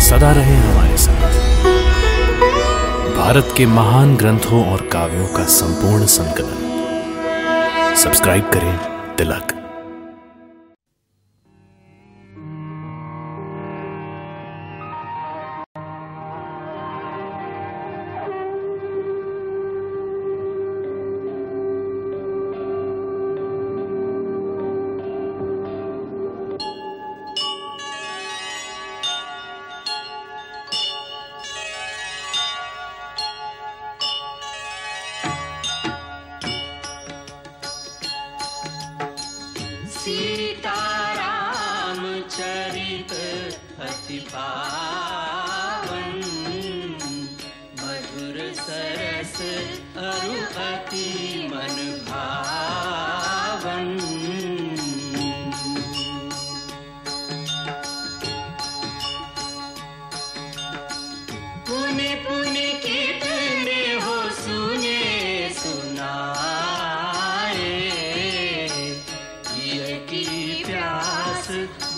सदा 0.00 0.32
रहे 0.32 0.56
हमारे 0.56 0.96
साथ। 0.96 1.32
भारत 3.16 3.54
के 3.56 3.66
महान 3.66 4.16
ग्रंथों 4.16 4.72
और 4.72 4.80
काव्यों 4.80 5.26
का 5.26 5.44
संपूर्ण 5.44 6.06
संकलन। 6.06 7.94
सब्सक्राइब 7.96 8.50
करें, 8.50 8.78
तिलक। 9.16 9.57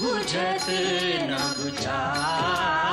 बुझत 0.01 0.67
न 1.31 1.39
बुझाए 1.59 2.90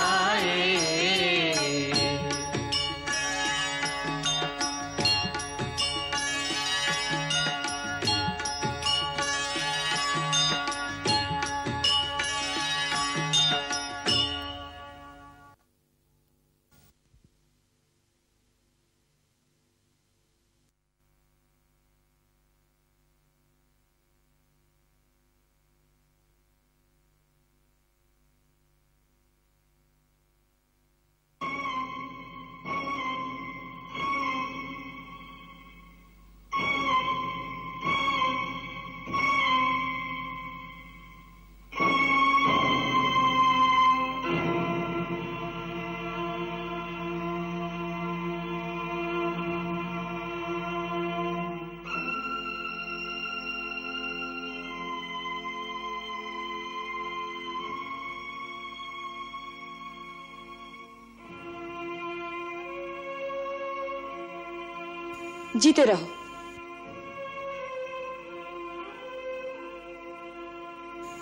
जीते 65.58 65.84
रहो। 65.86 66.06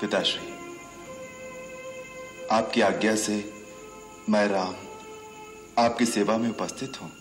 पिताश्री, 0.02 0.48
आपकी 2.52 2.82
आज्ञा 2.82 3.16
से 3.16 3.36
मैं 4.30 4.48
राम, 4.48 4.74
आपकी 5.80 6.06
सेवा 6.06 6.38
में 6.38 6.50
उपस्थित 6.50 7.02
हूँ। 7.02 7.12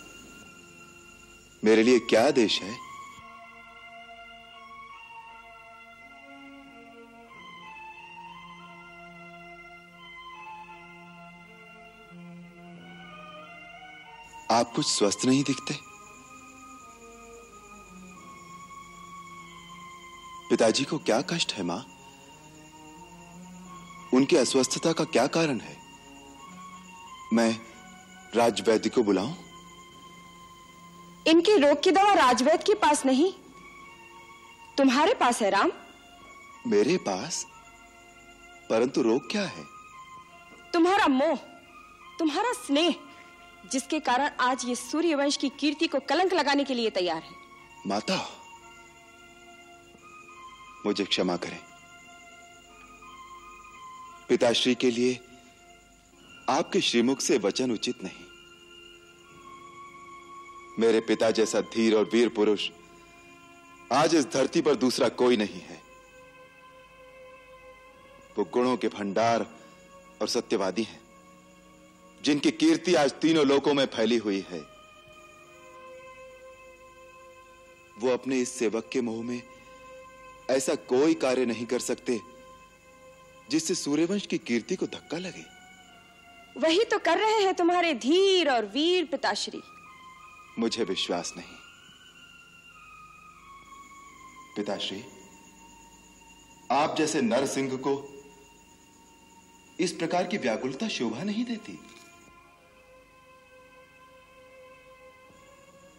मेरे 1.64 1.82
लिए 1.82 1.98
क्या 2.00 2.26
आदेश 2.26 2.60
है? 2.62 2.72
आप 14.50 14.72
कुछ 14.76 14.86
स्वस्थ 14.86 15.24
नहीं 15.24 15.42
दिखते? 15.44 15.93
पिताजी 20.54 20.84
को 20.84 20.98
क्या 20.98 21.20
कष्ट 21.20 21.52
है 21.52 21.62
माँ? 21.62 21.86
उनकी 24.14 24.36
अस्वस्थता 24.36 24.92
का 24.92 25.04
क्या 25.04 25.26
कारण 25.26 25.60
है? 25.60 25.76
मैं 27.32 27.60
राजवैद्य 28.34 28.90
को 28.90 29.02
बुलाऊं? 29.02 29.34
इनके 31.26 31.56
रोग 31.56 31.82
की 31.82 31.90
दवा 31.90 32.12
राजवैद 32.14 32.62
के 32.62 32.74
पास 32.74 33.06
नहीं। 33.06 33.32
तुम्हारे 34.78 35.14
पास 35.14 35.42
है 35.42 35.50
राम। 35.50 35.72
मेरे 36.66 36.96
पास? 36.96 37.46
परंतु 38.70 39.02
रोग 39.02 39.30
क्या 39.30 39.42
है? 39.42 39.64
तुम्हारा 40.72 41.06
मोह 41.06 41.36
तुम्हारा 42.18 42.52
स्नेह 42.52 42.94
जिसके 43.72 44.00
कारण 44.00 44.30
आज 44.40 44.64
ये 44.64 44.74
सूर्यवंश 44.74 45.36
की 45.36 45.48
कीर्ति 45.48 45.86
को 45.86 45.98
कलंक 45.98 46.32
लगाने 46.32 46.64
के 46.64 46.74
लिए 46.74 46.90
तैयार 46.90 47.22
है। 47.22 47.32
माता 47.86 48.43
मुझे 50.86 51.04
क्षमा 51.04 51.36
करें। 51.36 51.60
पिताश्री 54.28 54.74
के 54.74 54.90
लिए 54.90 55.20
आपके 56.48 56.80
श्रीमुख 56.80 57.20
से 57.20 57.38
वचन 57.38 57.70
उचित 57.70 58.02
नहीं। 58.04 58.24
मेरे 60.78 61.00
पिता 61.00 61.30
जैसा 61.30 61.60
धीर 61.60 61.94
और 61.94 62.04
वीर 62.12 62.28
पुरुष 62.28 62.70
आज 63.92 64.14
इस 64.14 64.26
धरती 64.26 64.60
पर 64.62 64.74
दूसरा 64.74 65.08
कोई 65.08 65.36
नहीं 65.36 65.60
है। 65.60 65.82
वो 68.38 68.44
गुणों 68.44 68.76
के 68.76 68.88
भंडार 68.88 69.46
और 70.22 70.28
सत्यवादी 70.28 70.82
हैं, 70.82 71.00
जिनकी 72.22 72.50
कीर्ति 72.50 72.94
आज 72.94 73.12
तीनों 73.12 73.46
लोकों 73.46 73.74
में 73.74 73.86
फैली 73.86 74.16
हुई 74.16 74.44
है। 74.50 74.60
वो 77.98 78.10
अपने 78.10 78.40
इस 78.40 78.58
सेवक 78.58 78.88
के 78.92 79.00
मुँह 79.00 79.24
में 79.24 79.42
ऐसा 80.50 80.74
कोई 80.74 81.14
कार्य 81.14 81.46
नहीं 81.46 81.66
कर 81.66 81.78
सकते 81.78 82.20
जिससे 83.50 83.74
सूर्यवंश 83.74 84.26
की 84.26 84.38
कीर्ति 84.38 84.76
को 84.76 84.86
धक्का 84.86 85.18
लगे। 85.18 85.44
वही 86.60 86.84
तो 86.84 86.98
कर 86.98 87.18
रहे 87.18 87.42
हैं 87.42 87.54
तुम्हारे 87.54 87.94
धीर 87.94 88.50
और 88.50 88.64
वीर 88.64 89.04
पिताश्री। 89.04 89.62
मुझे 90.58 90.84
विश्वास 90.84 91.32
नहीं। 91.36 91.56
पिताश्री 94.56 95.04
आप 96.70 96.96
जैसे 96.98 97.22
नरसिंह 97.22 97.76
को 97.76 97.94
इस 99.80 99.92
प्रकार 99.92 100.26
की 100.26 100.38
व्याकुलता 100.38 100.88
शोभा 100.88 101.22
नहीं 101.22 101.44
देती। 101.44 101.78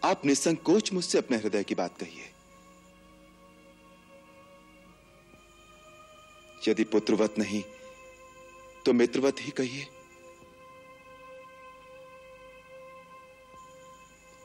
आप 0.04 0.26
निसंकोच 0.26 0.92
मुझसे 0.92 1.18
अपने 1.18 1.36
हृदय 1.36 1.64
की 1.64 1.74
बात 1.74 1.98
कहिए। 1.98 2.32
यदि 6.68 6.84
पुत्रवत 6.84 7.34
नहीं 7.38 7.62
तो 8.86 8.92
मित्रवत 8.92 9.36
ही 9.40 9.50
कहिए। 9.50 9.86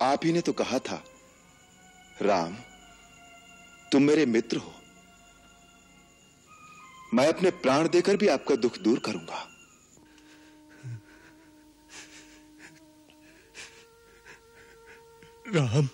आप 0.01 0.25
ही 0.25 0.31
ने 0.33 0.41
तो 0.41 0.53
कहा 0.53 0.79
था, 0.79 1.03
राम, 2.21 2.55
तुम 3.91 4.03
मेरे 4.03 4.25
मित्र 4.25 4.57
हो। 4.57 4.73
मैं 7.13 7.27
अपने 7.27 7.51
प्राण 7.51 7.87
देकर 7.89 8.17
भी 8.17 8.27
आपका 8.27 8.55
दुख 8.55 8.77
दूर 8.77 8.99
करूँगा। 8.99 9.47
राम। 15.47 15.89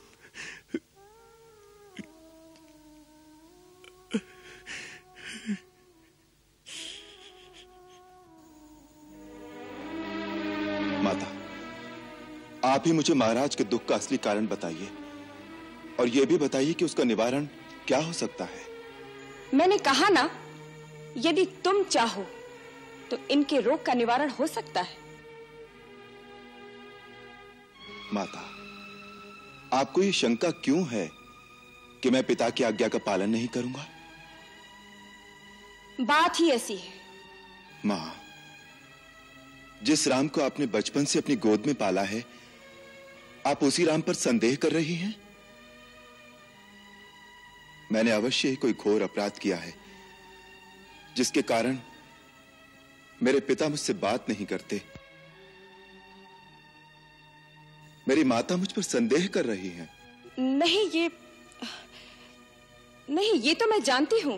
आप 12.68 12.84
ही 12.86 12.92
मुझे 12.92 13.14
महाराज 13.14 13.56
के 13.56 13.64
दुख 13.64 13.86
का 13.86 13.96
असली 13.96 14.18
कारण 14.20 14.48
बताइए। 14.48 14.90
और 16.00 16.08
यह 16.08 16.26
भी 16.26 16.38
बताइए 16.38 16.74
कि 16.74 16.86
उसका 16.86 17.04
निवारण 17.04 17.46
क्या 17.88 18.00
हो 18.00 18.14
सकता 18.14 18.46
है। 18.46 18.66
मैंने 19.54 19.78
कहा 19.78 20.10
ना 20.10 20.30
यदि 21.18 21.46
तुम 21.64 21.84
चाहो 21.84 22.26
तो 23.12 23.18
इनके 23.32 23.60
रोग 23.62 23.86
का 23.86 23.94
निवारण 23.94 24.30
हो 24.30 24.48
सकता 24.48 24.82
है। 24.82 24.98
माता 28.14 28.44
आपको 29.74 30.02
ये 30.02 30.12
शंका 30.12 30.50
क्यों 30.64 30.88
है 30.88 31.10
कि 32.04 32.10
मैं 32.10 32.24
पिता 32.24 32.50
की 32.50 32.64
आज्ञा 32.64 32.88
का 32.88 33.00
पालन 33.06 33.30
नहीं 33.30 33.48
करूँगा? 33.48 33.86
बात 36.02 36.40
ही 36.40 36.50
ऐसी 36.52 36.76
है। 36.76 36.94
माँ 37.86 38.16
जिस 39.84 40.08
राम 40.08 40.28
को 40.28 40.42
आपने 40.42 40.66
बचपन 40.68 41.06
से 41.06 41.20
अपनी 41.20 41.36
गोद 41.38 41.64
में 41.66 41.76
पाला 41.76 42.02
है 42.04 42.24
आप 43.48 43.64
उसी 43.64 43.84
राम 43.86 44.02
पर 44.02 44.14
संदेह 44.14 44.56
कर 44.56 44.72
रही 44.72 44.96
हैं? 44.96 45.14
मैंने 47.92 48.12
अवश्य 48.12 48.50
ही 48.50 48.56
कोई 48.56 48.74
घोर 48.74 49.02
अपराध 49.02 49.38
किया 49.38 49.58
है 49.58 49.74
जिसके 51.16 51.42
कारण 51.42 51.78
मेरे 53.24 53.40
पिता 53.40 53.68
मुझसे 53.70 53.94
बात 53.94 54.30
नहीं 54.30 54.46
करते। 54.46 54.82
मेरी 58.08 58.24
माता 58.24 58.58
मुझ 58.58 58.72
पर 58.72 58.82
संदेह 58.82 59.28
कर 59.28 59.46
रही 59.46 59.70
हैं। 59.70 59.90
नहीं 60.40 60.90
ये 60.90 61.10
नहीं 63.10 63.34
ये 63.42 63.54
तो 63.54 63.66
मैं 63.68 63.82
जानती 63.84 64.20
हूँ 64.20 64.38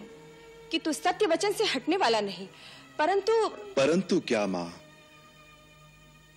कि 0.72 0.78
तू 0.78 0.94
सत्य 0.94 1.26
वचन 1.26 1.54
से 1.54 1.66
हटने 1.66 1.98
वाला 1.98 2.22
नहीं 2.22 2.48
परंतु 3.00 3.34
परंतु 3.78 4.20
क्या 4.28 4.46
माँ? 4.48 4.72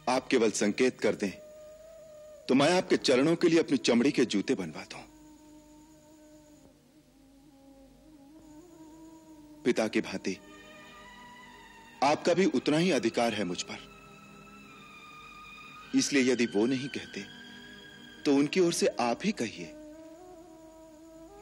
आप 0.09 0.29
केवल 0.29 0.51
संकेत 0.51 1.01
कर 1.01 1.15
दें 1.15 1.31
तो 2.53 2.57
मैं 2.57 2.69
आपके 2.71 2.97
चरणों 2.99 3.35
के 3.37 3.49
लिए 3.49 3.59
अपनी 3.59 3.77
चमड़ी 3.79 4.11
के 4.13 4.25
जूते 4.25 4.55
बनवा 4.55 4.83
दूँ 4.85 5.01
पिता 9.65 9.87
की 9.89 10.01
भांति, 10.01 10.37
आपका 12.03 12.35
भी 12.35 12.47
उतना 12.51 12.77
ही 12.77 12.91
अधिकार 12.91 13.35
है 13.35 13.45
मुझ 13.45 13.63
पर। 13.63 13.79
इसलिए 15.99 16.33
यदि 16.33 16.47
वो 16.47 16.67
नहीं 16.67 16.89
कहते 16.89 17.25
तो 18.25 18.37
उनकी 18.37 18.61
ओर 18.61 18.73
से 18.73 18.87
आप 19.01 19.25
ही 19.25 19.33
कहिए, 19.33 19.73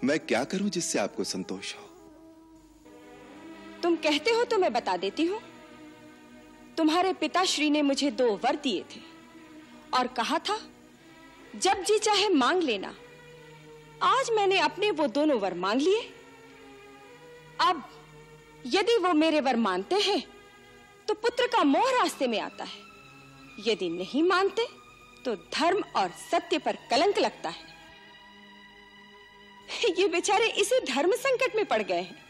मैं 0.04 0.18
क्या 0.20 0.44
करूँ 0.46 0.70
जिससे 0.70 0.98
आपको 0.98 1.24
संतोष 1.26 1.74
हो? 1.74 1.84
तुम 3.82 3.96
कहते 3.98 4.30
हो 4.30 4.44
तो 4.44 4.58
मैं 4.58 4.72
बता 4.72 4.96
देती 4.98 5.24
हूँ। 5.24 5.40
तुम्हारे 6.76 7.12
पिताश्री 7.20 7.70
ने 7.70 7.82
मुझे 7.82 8.10
दो 8.12 8.34
वर 8.44 8.56
दिए 8.62 8.84
थे 8.90 9.08
और 9.94 10.06
कहा 10.16 10.38
था 10.40 10.58
जब 11.56 11.82
जी 11.82 11.99
चाहे 11.99 12.29
मांग 12.29 12.62
लेना। 12.62 12.94
आज 14.02 14.31
मैंने 14.31 14.58
अपने 14.58 14.91
वो 14.91 15.06
दोनों 15.06 15.41
वर 15.41 15.55
मांग 15.55 15.81
लिए। 15.81 16.14
अब 17.61 17.82
यदि 18.67 18.97
वो 18.97 19.12
मेरे 19.12 19.41
वर 19.41 19.56
मानते 19.56 19.94
हैं 19.94 20.23
तो 21.08 21.14
पुत्र 21.14 21.47
का 21.47 21.64
मोह 21.64 21.91
रास्ते 21.91 22.26
में 22.26 22.41
आता 22.41 22.64
है। 22.64 22.79
यदि 23.67 23.88
नहीं 23.88 24.23
मानते 24.23 24.67
तो 25.25 25.35
धर्म 25.37 25.82
और 25.97 26.08
सत्य 26.08 26.58
पर 26.58 26.76
कलंक 26.91 27.19
लगता 27.19 27.49
है। 27.49 27.69
ये 29.99 30.08
बेचारे 30.08 30.49
इसी 30.49 30.81
धर्म 30.81 31.12
संकट 31.12 31.56
में 31.56 31.64
पड़ 31.64 31.82
गए 31.82 32.00
हैं। 32.00 32.25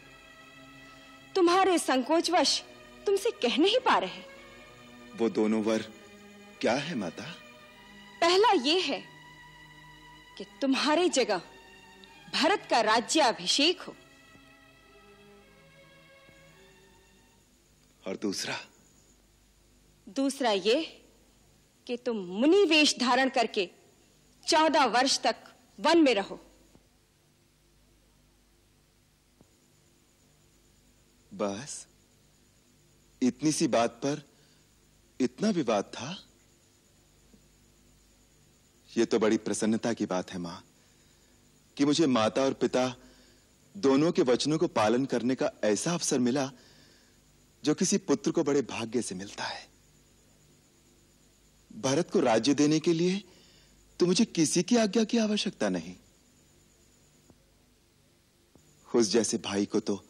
तुम्हारे 1.35 1.77
संकोचवश 1.77 2.63
तुमसे 3.05 3.31
कह 3.31 3.57
नहीं 3.57 3.79
पा 3.79 3.97
रहे। 3.97 4.23
वो 5.15 5.29
दोनों 5.29 5.63
वर 5.63 5.85
क्या 6.61 6.73
है 6.73 6.95
माता? 6.95 7.23
पहला 8.21 8.51
ये 8.51 8.79
है 8.79 9.10
कि 10.41 10.45
तुम्हारे 10.61 11.09
जगह 11.09 11.41
भरत 12.33 12.67
का 12.69 12.81
राज्याभिषेक 12.81 13.81
हो। 13.81 13.95
और 18.07 18.17
दूसरा? 18.17 18.55
दूसरा 20.09 20.51
ये 20.51 21.05
कि 21.87 21.97
तुम 21.97 22.17
मुनि 22.17 22.65
वेश 22.65 22.97
धारण 22.99 23.29
करके 23.29 23.69
चौदह 24.47 24.85
वर्ष 24.85 25.19
तक 25.19 25.35
वन 25.79 25.97
में 25.97 26.13
रहो। 26.15 26.39
बस 31.33 31.87
इतनी 33.21 33.51
सी 33.51 33.67
बात 33.67 33.91
पर 33.91 34.29
इतना 35.19 35.49
विवाद 35.49 35.83
था? 35.83 36.30
यह 38.95 39.05
तो 39.05 39.19
बड़ी 39.19 39.37
प्रसन्नता 39.37 39.93
की 39.93 40.05
बात 40.05 40.31
है 40.31 40.39
माँ, 40.39 40.63
कि 41.77 41.85
मुझे 41.85 42.07
माता 42.07 42.41
और 42.41 42.53
पिता 42.53 42.83
दोनों 43.75 44.11
के 44.11 44.21
वचनों 44.21 44.57
को 44.57 44.67
पालन 44.69 45.05
करने 45.05 45.35
का 45.35 45.51
ऐसा 45.63 45.93
अवसर 45.93 46.19
मिला, 46.19 46.49
जो 47.63 47.73
किसी 47.73 47.97
पुत्र 47.99 48.31
को 48.31 48.43
बड़े 48.43 48.61
भाग्य 48.61 49.01
से 49.01 49.15
मिलता 49.15 49.43
है। 49.43 49.69
भारत 51.71 52.09
को 52.11 52.19
राज्य 52.19 52.53
देने 52.53 52.79
के 52.79 52.93
लिए 52.93 53.23
तो 53.99 54.05
मुझे 54.05 54.25
किसी 54.25 54.63
की 54.63 54.77
आज्ञा 54.77 55.03
की 55.03 55.17
आवश्यकता 55.17 55.69
नहीं। 55.69 55.95
उस 58.89 59.11
जैसे 59.11 59.37
भाई 59.37 59.65
को 59.65 59.79
तो 59.79 60.03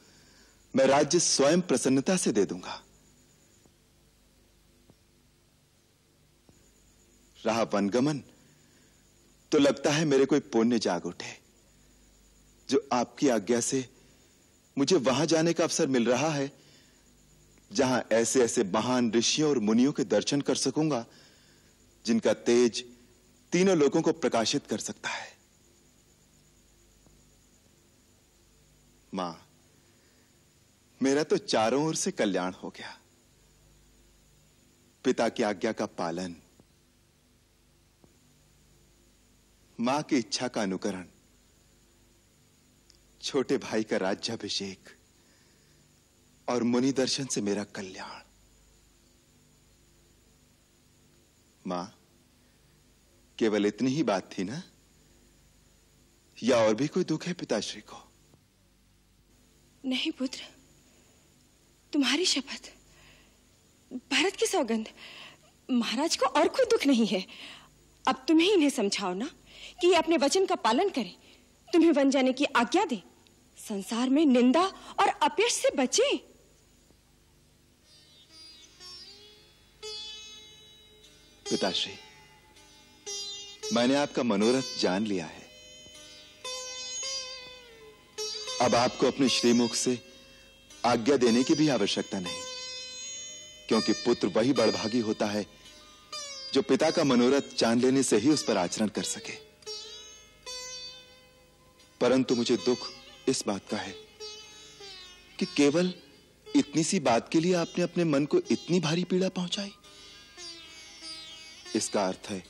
मैं 0.73 0.85
राज्य 0.87 1.19
स्वयं 1.19 1.61
प्रसन्नता 1.61 2.15
से 2.17 2.31
दे 2.31 2.45
दूँगा। 2.45 2.81
रहा 7.37 7.63
वनगमन 7.63 8.21
तो 9.51 9.57
लगता 9.57 9.91
है 9.91 10.05
मेरे 10.05 10.25
कोई 10.25 10.39
पुण्य 10.39 10.79
जाग 10.79 11.05
उठे। 11.05 11.37
जो 12.69 12.87
आपकी 12.93 13.29
आज्ञा 13.29 13.59
से 13.59 13.85
मुझे 14.77 14.95
वहाँ 14.95 15.25
जाने 15.25 15.53
का 15.53 15.63
अवसर 15.63 15.87
मिल 15.87 16.05
रहा 16.05 16.29
है, 16.29 16.51
जहाँ 17.71 18.03
ऐसे 18.11 18.43
ऐसे 18.43 18.63
महान 18.63 19.11
ऋषियों 19.11 19.49
और 19.49 19.59
मुनियों 19.59 19.91
के 19.91 20.03
दर्शन 20.03 20.41
कर 20.41 20.55
सकूँगा, 20.55 21.05
जिनका 22.05 22.33
तेज 22.33 22.83
तीनों 23.51 23.77
लोगों 23.77 24.01
को 24.01 24.11
प्रकाशित 24.11 24.67
कर 24.67 24.77
सकता 24.77 25.09
है। 25.09 25.29
माँ, 29.13 29.47
मेरा 31.01 31.23
तो 31.23 31.37
चारों 31.37 31.85
ओर 31.85 31.95
से 31.95 32.11
कल्याण 32.11 32.53
हो 32.53 32.69
गया। 32.69 32.97
पिता 35.03 35.29
की 35.29 35.43
आज्ञा 35.43 35.71
का 35.71 35.85
पालन 35.85 36.35
माँ 39.81 40.01
की 40.03 40.17
इच्छा 40.17 40.47
का 40.47 40.61
अनुकरण, 40.61 41.05
छोटे 43.21 43.57
भाई 43.57 43.83
का 43.83 43.97
राज्याभिषेक 43.97 44.89
और 46.47 46.63
मुनि 46.63 46.91
दर्शन 46.91 47.25
से 47.25 47.41
मेरा 47.41 47.63
कल्याण। 47.63 48.21
माँ, 51.65 51.85
केवल 53.37 53.65
इतनी 53.65 53.89
ही 53.89 54.03
बात 54.03 54.29
थी 54.37 54.43
ना? 54.43 54.61
या 56.37 56.57
और 56.57 56.75
भी 56.75 56.87
कोई 56.87 57.03
दुख 57.03 57.27
है 57.27 57.33
पिताश्री 57.33 57.81
को? 57.81 58.03
नहीं 59.85 60.11
पुत्र, 60.11 60.41
तुम्हारी 61.93 62.25
शपथ, 62.25 62.71
भारत 64.11 64.35
की 64.35 64.45
सौगंध, 64.45 64.89
महाराज 65.69 66.15
को 66.15 66.25
और 66.25 66.47
कोई 66.47 66.65
दुख 66.65 66.87
नहीं 66.87 67.07
है। 67.07 67.25
अब 68.07 68.25
तुम 68.27 68.39
ही 68.39 68.53
इन्हें 68.53 68.69
समझाओ 68.69 69.13
ना। 69.13 69.29
कि 69.81 69.87
ये 69.87 69.95
अपने 69.95 70.17
वचन 70.17 70.45
का 70.45 70.55
पालन 70.57 70.89
करें। 70.89 71.15
तुम्हें 71.67 71.91
वन 71.91 72.09
जाने 72.09 72.33
की 72.33 72.45
आज्ञा 72.55 72.85
दे। 72.85 73.01
संसार 73.57 74.09
में 74.09 74.25
निंदा 74.25 74.61
और 74.99 75.07
अपयश 75.07 75.53
से 75.53 75.69
बचे। 75.75 76.15
पिताश्री, 81.45 81.93
मैंने 83.73 83.95
आपका 83.95 84.23
मनोरथ 84.23 84.79
जान 84.79 85.05
लिया 85.05 85.25
है। 85.25 85.49
अब 88.61 88.75
आपको 88.75 89.07
अपने 89.07 89.29
श्रीमुख 89.29 89.75
से 89.75 89.97
आज्ञा 90.85 91.17
देने 91.17 91.43
की 91.43 91.55
भी 91.55 91.67
आवश्यकता 91.69 92.19
नहीं, 92.19 92.41
क्योंकि 93.69 93.93
पुत्र 93.95 94.27
वही 94.27 94.53
बड़भागी 94.53 94.99
होता 94.99 95.25
है 95.25 95.45
जो 96.53 96.61
पिता 96.61 96.89
का 96.91 97.03
मनोरथ 97.03 97.55
जान 97.57 97.79
लेने 97.81 98.03
से 98.03 98.17
ही 98.17 98.29
उस 98.29 98.43
पर 98.43 98.57
आचरण 98.57 98.87
कर 98.87 99.03
सके। 99.05 99.50
परंतु 102.01 102.35
मुझे 102.35 102.55
दुख 102.57 102.87
इस 103.29 103.43
बात 103.47 103.67
का 103.69 103.77
है 103.77 103.93
कि 105.39 105.45
केवल 105.47 105.93
इतनी 106.47 106.83
सी 106.83 106.99
बात 106.99 107.29
के 107.31 107.39
लिए 107.39 107.53
आपने 107.55 107.83
अपने 107.83 108.03
मन 108.05 108.25
को 108.25 108.41
इतनी 108.51 108.79
भारी 108.79 109.03
पीड़ा 109.03 109.29
पहुंचाई। 109.29 109.71
इसका 111.75 112.07
अर्थ 112.07 112.29
है 112.29 112.43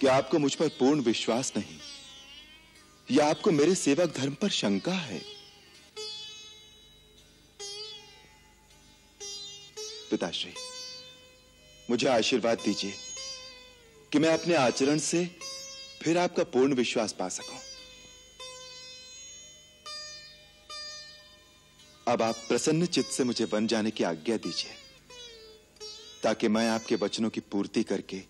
कि 0.00 0.06
आपको 0.08 0.38
मुझ 0.38 0.54
पर 0.54 0.68
पूर्ण 0.78 1.00
विश्वास 1.02 1.52
नहीं, 1.56 1.78
या 3.08 3.26
आपको 3.26 3.50
मेरे 3.52 3.74
सेवक 3.74 4.14
धर्म 4.16 4.34
पर 4.34 4.50
शंका 4.52 4.92
है। 4.92 5.20
पिताश्री, 10.10 10.52
मुझे 11.88 12.08
आशीर्वाद 12.08 12.58
दीजिए 12.64 12.94
कि 14.12 14.18
मैं 14.18 14.32
अपने 14.32 14.54
आचरण 14.56 14.98
से 15.02 15.24
फिर 16.02 16.18
आपका 16.18 16.44
पूर्ण 16.46 16.74
विश्वास 16.74 17.12
पा 17.12 17.28
सकूँ। 17.30 17.58
अब 22.08 22.22
आप 22.22 22.34
प्रसन्न 22.48 22.86
चित्त 22.86 23.10
से 23.10 23.24
मुझे 23.24 23.44
वन 23.44 23.66
जाने 23.66 23.90
की 23.90 24.04
आज्ञा 24.04 24.36
दीजिए, 24.36 24.70
ताकि 26.22 26.48
मैं 26.48 26.68
आपके 26.68 26.94
वचनों 26.94 27.30
की 27.30 27.40
पूर्ति 27.42 27.82
करके, 27.82 28.22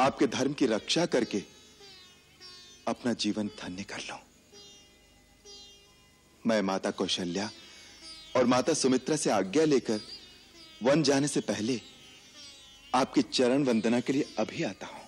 आपके 0.00 0.26
धर्म 0.26 0.52
की 0.52 0.66
रक्षा 0.66 1.06
करके 1.06 1.42
अपना 2.88 3.12
जीवन 3.14 3.48
धन्य 3.60 3.82
कर 3.82 4.00
लूँ। 4.00 4.18
मैं 6.44 6.60
माता 6.62 6.90
कौशल्या 6.90 7.50
और 8.36 8.46
माता 8.46 8.74
सुमित्रा 8.74 9.16
से 9.16 9.30
आज्ञा 9.30 9.64
लेकर 9.64 10.00
वन 10.82 11.02
जाने 11.02 11.28
से 11.28 11.40
पहले 11.42 11.80
आपकी 12.94 13.22
चरण 13.22 13.64
वंदना 13.64 14.00
के 14.00 14.12
लिए 14.12 14.34
अभी 14.38 14.62
आता 14.62 14.86
हूँ। 14.86 15.00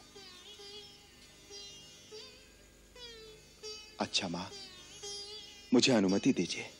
अच्छा 4.00 4.28
माँ, 4.28 4.48
मुझे 5.74 5.92
अनुमति 5.92 6.32
दीजिए। 6.32 6.70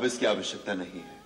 अब 0.00 0.06
इसकी 0.06 0.26
आवश्यकता 0.26 0.74
नहीं 0.74 1.00
है। 1.00 1.19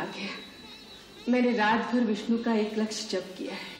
आ 0.00 0.04
गया 0.06 0.30
मैंने 1.28 1.52
रात 1.56 1.92
भर 1.92 2.04
विष्णु 2.04 2.38
का 2.44 2.54
एक 2.56 2.78
लक्ष्य 2.78 3.08
जप 3.10 3.34
किया 3.38 3.54
है। 3.54 3.78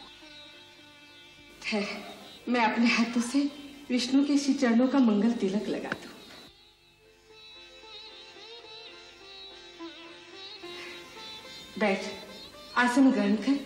ठहर 1.62 2.52
मैं 2.52 2.60
अपने 2.62 2.86
हाथों 2.88 3.20
से 3.22 3.40
विष्णु 3.90 4.24
के 4.26 4.36
श्री 4.38 4.54
चरणों 4.54 4.88
का 4.88 4.98
मंगल 5.00 5.32
तिलक 5.40 5.68
लगा 5.68 5.90
दू 5.92 6.08
बैठ, 11.80 12.04
आसन 12.76 13.10
ग्रहण 13.10 13.36
कर 13.36 13.58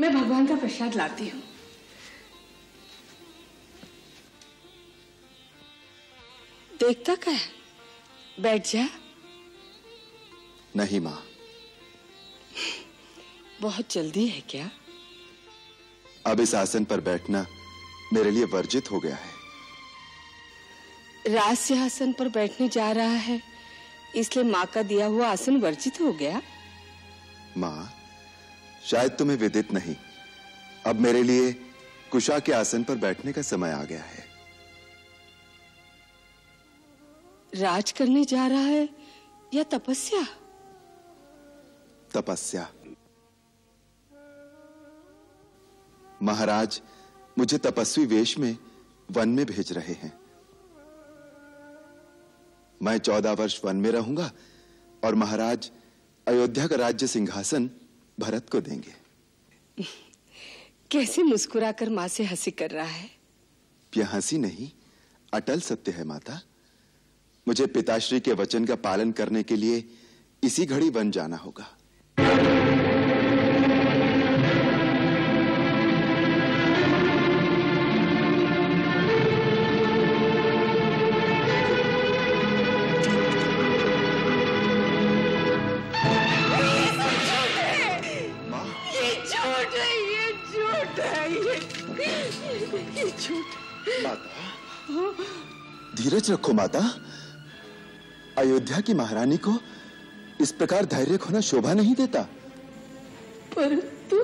मैं 0.00 0.12
भगवान 0.14 0.46
का 0.46 0.56
प्रसाद 0.56 0.94
लाती 0.94 1.28
हूँ। 1.28 1.42
देखता 6.80 7.14
क्या 7.16 7.38
बैठ 8.40 8.70
जा। 8.70 8.88
नहीं 10.76 11.00
माँ। 11.00 11.27
बहुत 13.60 13.92
जल्दी 13.92 14.26
है 14.28 14.40
क्या? 14.40 14.70
अब 16.26 16.40
इस 16.40 16.54
आसन 16.54 16.84
पर 16.84 17.00
बैठना 17.00 17.46
मेरे 18.12 18.30
लिए 18.30 18.44
वर्जित 18.44 18.90
हो 18.90 19.00
गया 19.00 19.16
है। 19.16 19.36
राज 21.34 21.56
सिंहासन 21.58 22.12
पर 22.12 22.28
बैठने 22.28 22.68
जा 22.68 22.90
रहा 22.92 23.16
है 23.28 23.40
इसलिए 24.16 24.44
माँ 24.44 24.64
का 24.66 24.82
दिया 24.82 25.06
हुआ 25.06 25.28
आसन 25.28 25.56
वर्जित 25.60 26.00
हो 26.00 26.12
गया? 26.12 26.40
माँ 27.56 27.92
शायद 28.86 29.10
तुम्हें 29.10 29.36
विदित 29.36 29.72
नहीं। 29.72 29.96
अब 30.86 31.00
मेरे 31.00 31.22
लिए 31.22 31.52
कुशा 32.12 32.38
के 32.38 32.52
आसन 32.52 32.84
पर 32.84 32.94
बैठने 32.96 33.32
का 33.32 33.42
समय 33.42 33.72
आ 33.72 33.82
गया 33.84 34.02
है। 34.02 34.26
राज 37.54 37.90
करने 37.92 38.24
जा 38.24 38.46
रहा 38.46 38.60
है 38.60 38.88
या 39.54 39.62
तपस्या? 39.62 40.26
तपस्या। 42.14 42.68
महाराज 46.22 46.80
मुझे 47.38 47.58
तपस्वी 47.58 48.04
वेश 48.06 48.38
में 48.38 48.56
वन 49.10 49.28
में 49.28 49.44
भेज 49.46 49.72
रहे 49.72 49.92
हैं। 49.92 50.12
मैं 52.82 52.98
चौदह 52.98 53.32
वर्ष 53.32 53.60
वन 53.64 53.76
में 53.76 53.90
रहूँगा 53.90 54.30
और 55.04 55.14
महाराज 55.14 55.70
अयोध्या 56.26 56.66
का 56.66 56.76
राज्य 56.76 57.06
सिंहासन 57.06 57.70
भरत 58.20 58.50
को 58.50 58.60
देंगे। 58.60 58.94
कैसे 60.90 61.22
मुस्कुराकर 61.22 61.90
माँ 61.90 62.08
से 62.08 62.24
हँसी 62.24 62.50
कर 62.50 62.70
रहा 62.70 62.84
है? 62.84 63.10
यह 63.96 64.14
हँसी 64.14 64.38
नहीं 64.38 64.70
अटल 65.34 65.60
सत्य 65.60 65.92
है 65.92 66.04
माता। 66.04 66.40
मुझे 67.48 67.66
पिताश्री 67.66 68.20
के 68.20 68.32
वचन 68.32 68.64
का 68.64 68.76
पालन 68.76 69.12
करने 69.12 69.42
के 69.42 69.56
लिए 69.56 69.84
इसी 70.42 70.66
घड़ी 70.66 70.90
वन 70.90 71.10
जाना 71.10 71.36
होगा। 71.36 71.66
धीरज 95.98 96.30
रखो, 96.30 96.52
माता। 96.52 96.80
अयोध्या 98.38 98.80
की 98.80 98.94
महारानी 98.94 99.36
को 99.36 99.52
इस 100.40 100.52
प्रकार 100.52 100.84
धैर्य 100.86 101.16
खोना 101.18 101.40
शोभा 101.40 101.72
नहीं 101.74 101.94
देता। 101.94 102.22
परंतु 103.54 104.16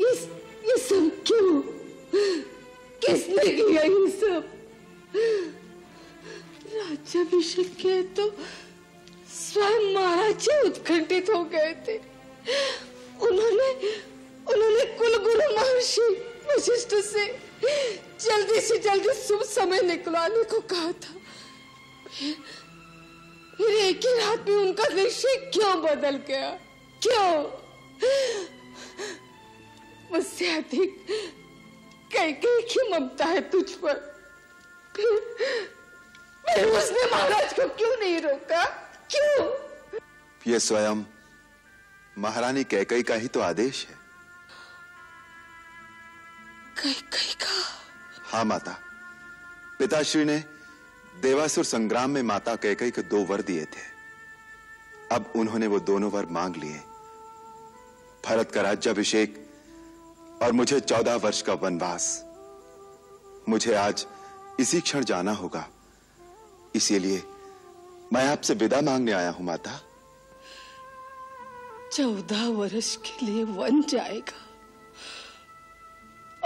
ये 0.00 0.10
ये 0.64 0.76
सब 0.78 1.10
क्यों? 1.26 1.60
किसने 3.02 3.44
किया 3.48 3.82
ये 3.82 4.10
सब? 4.10 4.48
राज्याभिषेक 6.74 7.74
के 7.74 8.02
तो 8.16 8.30
स्वयं 9.34 9.94
महाराज 9.94 10.34
जी 10.38 10.60
उत्कंठित 10.60 11.30
हो 11.30 11.42
गए 11.44 11.72
थे। 11.88 11.96
उन्होंने 13.26 13.68
उन्होंने 14.52 14.84
कुलगुरु 14.98 15.54
महर्षि 15.56 16.08
वशिष्ठ 16.48 16.94
से 17.04 17.26
जल्दी 18.24 18.60
से 18.60 18.78
जल्दी 18.78 19.22
शुभ 19.22 19.42
समय 19.42 19.80
निकलवाने 19.80 20.44
को 20.44 20.60
कहा 20.60 20.92
था। 20.92 21.14
फिर, 22.18 22.34
फिर 23.56 23.70
एक 23.70 23.96
ही 23.96 24.18
रात 24.18 24.48
में 24.48 24.56
उनका 24.56 24.84
निश्चय 24.84 25.50
क्यों 25.54 25.82
बदल 25.82 26.16
गया? 26.16 26.50
क्यों? 27.06 27.60
मुझसे 30.12 30.56
अधिक 30.56 31.06
कई 32.12 32.32
कई 32.32 32.62
की 32.62 32.92
ममता 32.92 33.24
है 33.24 33.50
तुझ 33.50 33.70
पर। 33.70 33.94
फिर, 34.96 35.36
फिर 36.54 36.66
उसने 36.66 37.10
महाराज 37.10 37.52
को 37.52 37.68
क्यों 37.68 37.96
नहीं 37.96 38.20
रोका? 38.20 38.64
क्यों? 39.10 39.70
ये 40.52 40.58
स्वयं 40.60 41.04
महारानी 42.18 42.64
कैकई 42.64 43.02
का 43.02 43.14
ही 43.14 43.28
तो 43.28 43.40
आदेश 43.40 43.86
है। 43.86 43.94
कई 46.82 46.94
कई 46.94 47.34
का? 47.34 47.76
हाँ 48.32 48.44
माता। 48.44 48.76
पिताश्री 49.78 50.24
ने 50.24 50.44
देवासुर 51.22 51.64
संग्राम 51.64 52.10
में 52.10 52.22
माता 52.22 52.56
कैकई 52.56 52.90
को 52.90 53.02
दो 53.02 53.24
वर 53.24 53.42
दिए 53.42 53.64
थे। 53.64 53.90
अब 55.12 55.32
उन्होंने 55.36 55.66
वो 55.66 55.80
दोनों 55.80 56.10
वर 56.10 56.26
मांग 56.26 56.56
लिए। 56.56 56.80
भरत 58.26 58.52
का 58.52 58.62
राज्याभिषेक 58.62 59.50
और 60.42 60.52
मुझे 60.52 60.80
चौदह 60.80 61.16
वर्ष 61.16 61.42
का 61.42 61.52
वनवास। 61.52 62.24
मुझे 63.48 63.74
आज 63.74 64.06
इसी 64.60 64.80
क्षण 64.80 65.04
जाना 65.04 65.32
होगा। 65.32 65.68
इसीलिए 66.74 67.22
मैं 68.12 68.28
आपसे 68.28 68.54
विदा 68.54 68.80
मांगने 68.80 69.12
आया 69.12 69.30
हूँ, 69.30 69.46
माता। 69.46 69.80
चौदह 71.92 72.48
वर्ष 72.48 72.96
के 72.96 73.26
लिए 73.26 73.44
वन 73.44 73.82
जाएगा। 73.82 74.46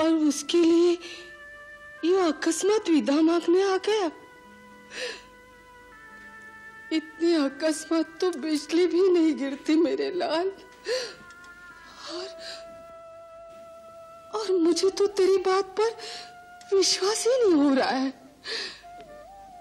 और 0.03 0.09
उसके 0.09 0.59
लिए 0.59 0.99
यू 2.05 2.17
अकस्मात 2.19 2.89
विदा 2.91 3.21
मांगने 3.23 3.63
आ 3.65 3.77
गया। 3.87 4.11
इतनी 6.93 7.35
अकस्मात 7.35 8.19
तो 8.21 8.31
बिजली 8.41 8.87
भी 8.87 9.09
नहीं 9.11 9.37
गिरती 9.37 9.77
मेरे 9.77 10.11
लाल। 10.15 10.49
और 12.11 12.27
और 14.35 14.53
मुझे 14.59 14.91
तो 14.91 15.07
तेरी 15.07 15.37
बात 15.39 15.75
पर 15.81 15.97
विश्वास 16.75 17.25
ही 17.27 17.37
नहीं 17.43 17.63
हो 17.63 17.75
रहा 17.75 17.89
है। 17.89 18.13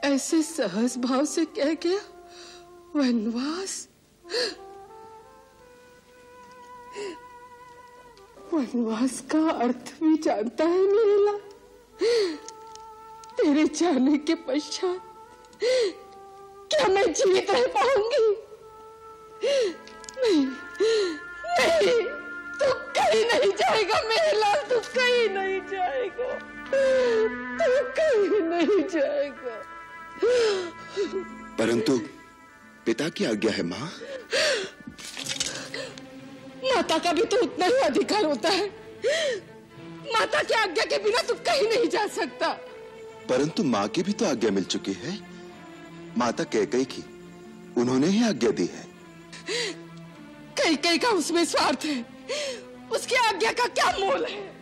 ऐसे 0.04 0.42
सहज 0.44 0.98
भाव 0.98 1.26
से 1.26 1.46
कह 1.58 1.74
गया, 1.84 2.00
वनवास। 2.96 3.88
वनवास 8.54 9.20
का 9.32 9.50
अर्थ 9.60 9.94
भी 10.04 10.16
जानता 10.18 10.66
है 10.66 10.82
मेरे 10.88 11.18
लाल। 11.26 11.42
तेरे 13.38 13.64
जाने 13.64 14.18
के 14.18 14.36
पश्चात 14.36 15.02
क्या 16.72 16.88
मैं 16.88 17.14
जीवित 17.14 17.52
रह 17.52 17.66
पाऊँगी? 17.68 18.28
नहीं 20.20 20.46
नहीं 21.60 22.04
तू 22.60 22.68
कहीं 22.98 23.26
नहीं 23.26 23.52
जाएगा 23.52 24.02
मेरे 24.02 24.40
लाल 24.40 24.62
तू 24.70 24.80
कहीं 24.80 25.30
नहीं 25.30 25.60
जाएगा 25.72 26.34
तू 27.60 27.72
कहीं 28.00 28.42
नहीं 28.42 28.82
जाएगा। 28.90 29.56
परंतु 31.58 31.98
पिता 32.86 33.10
की 33.10 33.26
आज्ञा 33.26 33.52
है 33.52 33.64
माँ। 33.64 33.92
माता 36.64 36.98
का 36.98 37.14
भी 37.14 37.26
तो 37.26 37.38
उतना 37.38 37.66
ही 37.66 37.78
अधिकार 37.80 38.26
होता 38.26 38.50
है। 38.50 38.70
माता 40.12 40.44
की 40.44 40.54
आज्ञा 40.54 40.86
के 40.86 40.98
बिना 40.98 41.22
तू 41.22 41.34
कहीं 41.34 41.70
नहीं 41.70 41.90
जा 41.90 42.08
सकता। 42.08 42.48
परंतु 43.30 43.64
माँ 43.64 43.88
की 43.88 44.04
भी 44.04 44.12
तो 44.12 44.26
आज्ञा 44.26 44.52
मिल 44.52 44.64
चुकी 44.64 44.94
है। 44.94 45.20
माता 46.18 46.44
कैकई 46.44 46.86
की 46.86 47.04
उन्होंने 47.78 48.08
ही 48.08 48.24
आज्ञा 48.24 48.52
दी 48.52 48.66
है। 48.66 48.88
कई 50.58 50.76
कई 50.76 50.98
का 50.98 51.10
उसमें 51.10 51.46
स्वार्थ 51.46 51.86
है। 51.86 52.06
उसकी 52.92 53.16
आज्ञा 53.16 53.52
का 53.52 53.68
क्या 53.68 53.86
मोल 53.86 54.26
है? 54.26 54.54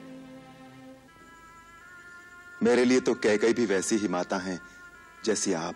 मेरे 2.63 2.85
लिए 2.85 2.99
तो 2.99 3.13
कैकई 3.13 3.53
भी 3.53 3.65
वैसी 3.65 3.95
ही 3.95 4.07
माता 4.07 4.37
हैं 4.37 4.61
जैसी 5.25 5.53
आप। 5.53 5.75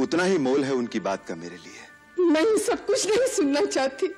उतना 0.00 0.24
ही 0.24 0.38
मोल 0.38 0.64
है 0.64 0.72
उनकी 0.72 1.00
बात 1.00 1.26
का 1.26 1.34
मेरे 1.34 1.56
लिए। 1.56 2.24
मैं 2.24 2.58
सब 2.58 2.86
कुछ 2.86 3.06
नहीं 3.06 3.28
सुनना 3.28 3.60
चाहती। 3.60 4.08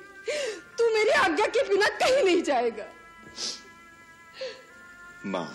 तू 0.77 0.93
मेरी 0.93 1.09
आज्ञा 1.09 1.45
के 1.45 1.69
बिना 1.69 1.87
कहीं 1.87 2.23
नहीं 2.25 2.43
जाएगा। 2.43 2.85
माँ, 5.25 5.49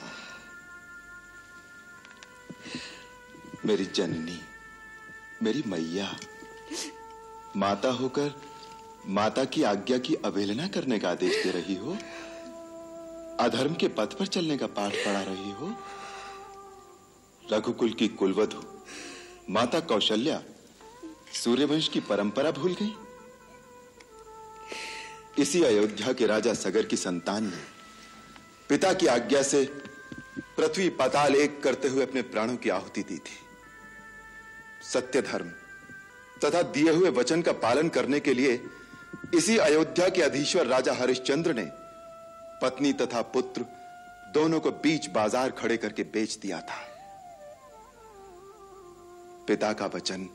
मेरी 3.66 3.84
जननी, 3.84 4.40
मेरी 5.42 5.62
मैया, 5.66 6.08
माता 7.56 7.90
होकर 7.90 8.34
माता 9.08 9.44
की 9.44 9.62
आज्ञा 9.62 9.98
की 9.98 10.14
अवहेलना 10.14 10.68
करने 10.68 10.98
का 10.98 11.10
आदेश 11.10 11.42
दे 11.44 11.50
रही 11.50 11.74
हो, 11.74 11.96
अधर्म 13.40 13.74
के 13.74 13.88
पथ 13.88 14.18
पर 14.18 14.26
चलने 14.26 14.58
का 14.58 14.66
पाठ 14.66 14.92
पढ़ा 14.92 15.22
रही 15.22 15.50
हो 15.50 15.72
रघुकुल 17.52 17.92
की 17.92 18.08
कुलवधु, 18.08 18.62
माता 19.50 19.80
कौशल्या, 19.80 20.42
सूर्यवंश 21.34 21.88
की 21.88 22.00
परंपरा 22.00 22.50
भूल 22.50 22.76
गई। 22.82 22.94
इसी 25.42 25.62
अयोध्या 25.62 26.12
के 26.12 26.26
राजा 26.26 26.54
सगर 26.54 26.86
की 26.86 26.96
संतान 26.96 27.44
ने 27.44 27.73
पिता 28.70 28.92
की 28.92 29.06
आज्ञा 29.06 29.42
से 29.42 29.64
पृथ्वी 30.56 30.88
पाताल 30.98 31.34
एक 31.36 31.62
करते 31.62 31.88
हुए 31.88 32.02
अपने 32.02 32.22
प्राणों 32.24 32.56
की 32.56 32.70
आहुति 32.70 33.02
दी 33.02 33.16
थी। 33.16 33.38
सत्य 34.82 35.22
धर्म 35.22 35.50
तथा 36.36 36.62
दिए 36.72 36.92
हुए 36.92 37.10
वचन 37.12 37.42
का 37.42 37.52
पालन 37.60 37.88
करने 37.88 38.20
के 38.20 38.34
लिए 38.34 38.60
इसी 39.34 39.56
अयोध्या 39.58 40.08
के 40.08 40.22
अधीश्वर 40.22 40.66
राजा 40.66 40.92
हरिश्चंद्र 40.92 41.54
ने 41.54 41.68
पत्नी 42.62 42.92
तथा 42.92 43.22
पुत्र 43.34 43.64
दोनों 44.34 44.60
को 44.60 44.70
बीच 44.82 45.08
बाज़ार 45.10 45.50
खड़े 45.50 45.76
करके 45.76 46.02
बेच 46.04 46.38
दिया 46.42 46.60
था। 46.60 46.80
पिता 49.48 49.72
का 49.72 49.86
वचन 49.86 50.28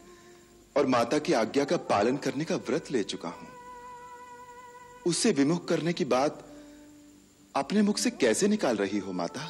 और 0.76 0.86
माता 0.88 1.20
की 1.20 1.34
आज्ञा 1.34 1.64
का 1.66 1.78
पालन 1.90 2.18
करने 2.18 2.46
का 2.46 2.56
व्रत 2.58 2.92
ले 2.92 3.04
चुका 3.06 3.30
हूँ। 3.30 3.48
उससे 5.06 5.32
विमुख 5.32 5.68
करने 5.68 5.94
की 5.94 6.06
बात 6.08 6.46
अपने 7.56 7.82
मुख 7.82 7.98
से 7.98 8.10
कैसे 8.10 8.48
निकाल 8.48 8.78
रही 8.78 8.98
हो 8.98 9.14
माता? 9.14 9.50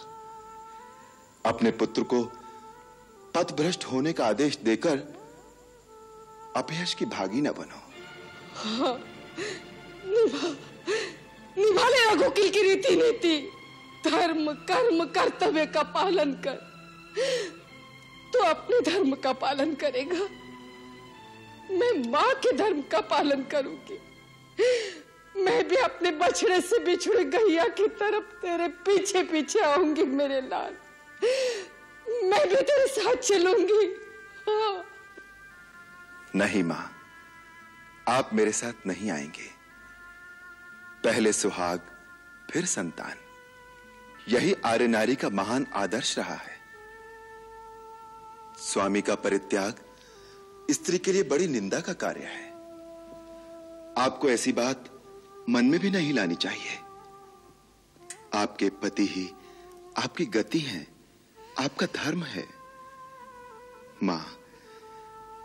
अपने 1.46 1.72
पुत्र 1.72 2.04
को 2.04 2.24
पथ 3.36 3.52
भ्रष्ट 3.54 3.86
होने 3.86 4.14
का 4.14 4.26
आदेश 4.26 4.58
देकर 4.58 4.98
अपयश 6.56 6.94
की 6.94 7.06
भागी 7.06 7.42
न 7.42 7.52
बनो। 7.52 7.82
हाँ, 8.56 8.94
निभा 10.06 10.48
निभा 11.58 11.88
ले 11.90 12.04
रघुकुल 12.14 12.50
की 12.50 12.62
रीति 12.62 12.96
नीति। 12.96 13.38
धर्म 14.06 14.52
कर्म 14.54 15.06
कर्तव्य 15.06 15.66
का 15.66 15.84
पालन 15.84 16.34
कर। 16.34 16.58
तो 18.34 18.44
अपने 18.44 18.80
धर्म 18.82 19.16
का 19.16 19.34
पालन 19.34 19.74
करेगा। 19.76 20.20
मैं 21.72 22.12
माँ 22.12 22.34
के 22.36 22.52
धर्म 22.52 22.82
का 22.82 23.00
पालन 23.02 23.44
करूँगी। 23.44 23.98
मैं 25.40 25.68
भी 25.68 25.76
अपने 25.76 26.12
बछड़े 26.12 26.62
से 26.62 26.80
बिछड़े 26.80 27.24
गैया 27.26 27.68
की 27.68 27.88
तरफ़ 27.88 28.24
तेरे 28.24 28.68
पीछे 28.68 29.24
पीछे 29.24 29.60
आऊँगी, 29.60 30.04
मेरे 30.04 30.42
लाल। 30.42 30.76
मैं 32.24 32.48
भी 32.50 32.56
तेरे 32.56 32.88
साथ 32.88 33.16
चलूँगी। 33.16 33.86
हाँ। 34.50 34.84
नहीं 36.36 36.64
माँ, 36.64 36.92
आप 38.08 38.30
मेरे 38.34 38.52
साथ 38.52 38.88
नहीं 38.88 39.12
आएँगे। 39.12 39.50
पहले 41.04 41.34
सुहाग, 41.34 41.80
फिर 42.52 42.66
संतान। 42.66 43.16
यही 44.28 44.56
आर्य 44.66 44.88
नारी 44.88 45.16
का 45.16 45.30
महान 45.30 45.68
आदर्श 45.74 46.18
रहा 46.18 46.36
है। 46.36 46.58
स्वामी 48.58 49.02
का 49.02 49.16
परित्याग 49.16 49.76
स्त्री 50.72 50.98
के 50.98 51.12
लिए 51.12 51.24
बड़ी 51.24 51.48
निंदा 51.48 51.80
का 51.80 51.94
कार्य 51.94 52.24
है। 52.24 52.50
आपको 53.98 54.30
ऐसी 54.30 54.52
बात 54.52 54.99
मन 55.50 55.66
में 55.66 55.80
भी 55.80 55.90
नहीं 55.90 56.14
लानी 56.14 56.36
चाहिए। 56.36 56.78
आपके 58.34 58.70
पति 58.70 59.06
ही 59.06 59.30
आपकी 59.98 60.26
गति 60.26 60.60
है, 60.60 60.88
आपका 61.60 61.86
धर्म 61.86 62.24
है। 62.24 62.48
माँ, 64.04 64.26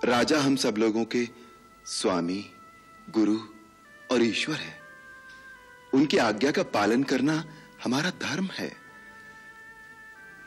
राजा 0.05 0.41
हम 0.41 0.57
सब 0.57 0.75
लोगों 0.79 1.05
के 1.05 1.29
स्वामी, 1.87 2.53
गुरु 3.11 3.39
और 4.11 4.23
ईश्वर 4.23 4.57
है। 4.57 4.79
उनकी 5.95 6.17
आज्ञा 6.17 6.51
का 6.51 6.63
पालन 6.63 7.03
करना 7.03 7.45
हमारा 7.85 8.11
धर्म 8.11 8.49
है। 8.53 8.73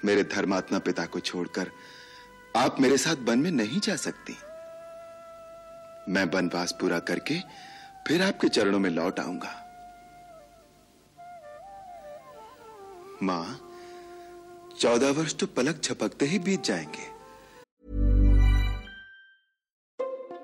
मेरे 0.05 0.23
धर्मात्मा 0.23 0.79
पिता 0.79 1.05
को 1.05 1.19
छोड़कर 1.19 1.71
आप 2.55 2.79
मेरे 2.79 2.97
साथ 2.97 3.15
वन 3.15 3.39
में 3.39 3.51
नहीं 3.51 3.79
जा 3.79 3.95
सकती। 3.95 4.37
मैं 6.09 6.23
वनवास 6.25 6.71
पूरा 6.71 6.99
करके 6.99 7.39
फिर 8.07 8.21
आपके 8.23 8.47
चरणों 8.55 8.79
में 8.79 8.89
लौट 8.89 9.19
आऊँगा 9.19 9.53
माँ 13.23 13.59
चौदह 14.79 15.11
वर्ष 15.19 15.35
तो 15.39 15.45
पलक 15.57 15.81
झपकते 15.83 16.25
ही 16.25 16.39
बीत 16.49 16.63
जाएँगे 16.71 17.15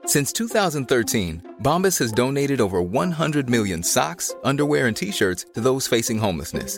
Since 0.06 0.34
2013, 0.38 1.38
Bombas 1.63 1.97
has 1.99 2.12
donated 2.12 2.60
over 2.63 2.82
100 2.82 3.49
million 3.49 3.84
socks, 3.84 4.36
underwear, 4.43 4.88
and 4.88 4.97
t 4.97 5.12
shirts 5.12 5.45
to 5.56 5.62
those 5.62 5.88
facing 5.88 6.19
homelessness. 6.19 6.78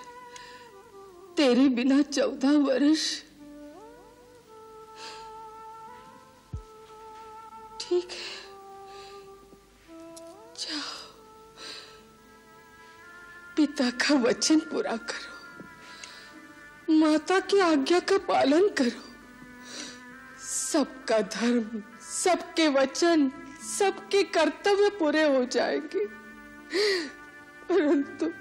तेरे 1.41 1.69
बिना 1.69 2.01
चौदह 2.01 2.51
वर्ष। 2.51 3.21
ठीक 7.81 8.07
है। 8.11 8.43
जाओ। 10.59 11.11
पिता 13.55 13.89
का 13.89 14.15
वचन 14.15 14.59
पूरा 14.59 14.97
करो। 14.97 15.33
माता 16.93 17.39
की 17.39 17.59
आज्ञा 17.59 17.99
का 17.99 18.17
पालन 18.17 18.69
करो। 18.69 19.13
सबका 20.45 21.21
धर्म, 21.21 21.83
सबके 22.23 22.67
वचन, 22.67 23.29
सबके 23.79 24.23
कर्तव्य 24.23 24.89
पूरे 24.89 25.23
हो 25.23 25.45
जाएँगे। 25.45 26.05
परंतु 27.65 28.31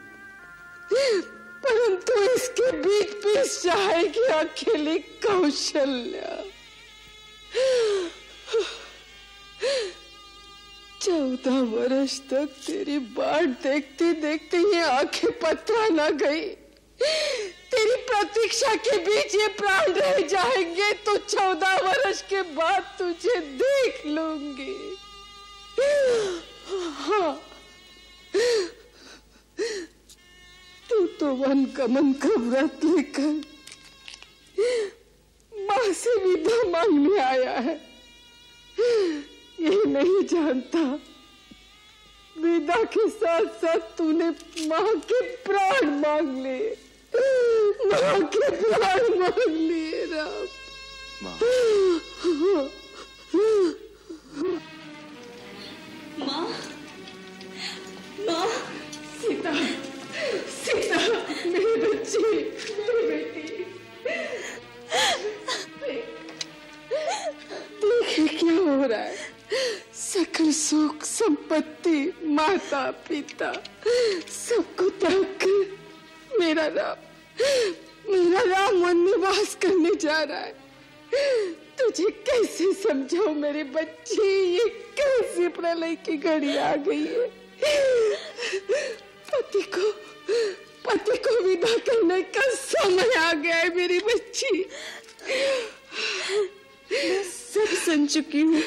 परंतु 1.65 2.23
इसके 2.35 2.71
बीच 2.77 3.13
पीस 3.25 3.63
जाएगी 3.65 4.25
अकेली 4.35 4.99
कौशल्या। 5.25 6.37
चौदह 11.03 11.59
वर्ष 11.71 12.19
तक 12.31 12.57
तेरी 12.67 12.99
बाट 13.17 13.49
देखते 13.63 14.13
देखते 14.23 14.59
ये 14.75 14.83
आँखें 14.83 15.31
पत्थर 15.41 15.91
न 15.91 16.11
गई। 16.17 16.47
तेरी 17.71 17.97
प्रतीक्षा 18.07 18.75
के 18.87 18.97
बीच 19.05 19.35
ये 19.35 19.47
प्राण 19.59 19.93
रह 19.93 20.19
जाएँगे 20.29 20.93
तो 21.07 21.17
चौदह 21.17 21.77
वर्ष 21.87 22.23
के 22.31 22.43
बाद 22.57 22.83
तुझे 22.99 23.37
देख 23.63 24.07
लूँगी। 24.07 24.97
हाँ। 26.99 27.33
तू 31.21 31.27
वन 31.27 31.65
गमन 31.77 32.13
का 32.13 32.29
व्रत 32.41 32.85
लेकर 32.85 33.33
माँ 35.53 35.93
से 35.93 36.15
विदा 36.25 36.63
मांगने 36.71 37.19
आया 37.21 37.59
है। 37.59 37.75
ये 39.61 39.85
नहीं 39.87 40.23
जानता 40.31 40.81
विदा 42.37 42.83
के 42.95 43.09
साथ 43.09 43.47
साथ 43.61 43.97
तूने 43.99 44.29
माँ 44.69 44.95
के 45.11 45.21
प्राण 45.45 45.91
मांग 46.01 46.31
लिए। 46.43 46.71
माँ 47.93 48.21
के 48.35 48.51
प्राण 48.51 49.19
मांग 49.21 49.49
लिए 49.49 50.05
राम। 50.05 50.47
माँ। 51.23 51.39
माता 72.71 72.91
पिता 73.09 73.51
सबको 74.31 74.89
त्याग 75.03 75.43
मेरा 76.39 76.67
राम 76.71 76.99
मेरा 78.11 78.43
राम 78.47 78.77
वन 78.83 78.97
निवास 78.97 79.55
करने 79.63 79.95
जा 79.99 80.23
रहा 80.23 80.39
है। 80.39 80.55
तुझे 81.79 82.11
कैसे 82.29 82.73
समझाऊं 82.75 83.35
मेरी 83.35 83.63
बच्ची? 83.75 84.23
ये 84.55 84.69
कैसी 84.99 85.49
प्रलय 85.59 85.95
की 86.07 86.17
घड़ी 86.17 86.57
आ 86.57 86.75
गई 86.87 87.07
है? 87.07 87.27
पति 89.31 89.63
को 89.75 89.91
पति 90.87 91.17
को 91.27 91.43
विदा 91.43 91.77
करने 91.91 92.23
का 92.23 92.49
समय 92.55 93.15
आ 93.19 93.33
गया 93.33 93.57
है 93.57 93.75
मेरी 93.77 93.99
बच्ची। 93.99 94.65
मैं 96.93 97.23
सब 97.25 97.77
सुन 97.85 98.07
चुकी 98.07 98.41
हूँ। 98.41 98.63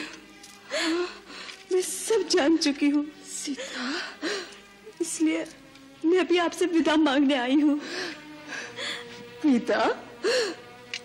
मैं 1.72 1.82
सब 1.82 2.28
जान 2.30 2.58
चुकी 2.58 2.90
हूँ। 2.90 3.06
सीता, 3.44 3.86
इसलिए 5.02 5.46
मैं 6.06 6.20
अभी 6.20 6.38
आपसे 6.38 6.66
विदा 6.66 6.96
मांगने 6.96 7.36
आई 7.36 7.60
हूँ। 7.62 7.80
पिता, 9.42 9.80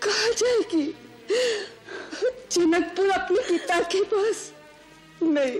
कहा 0.03 0.29
जाएगी? 0.31 0.85
जनकपुर 2.51 3.09
अपने 3.09 3.41
पिता 3.49 3.79
के 3.91 4.03
पास। 4.13 4.51
नहीं 5.23 5.59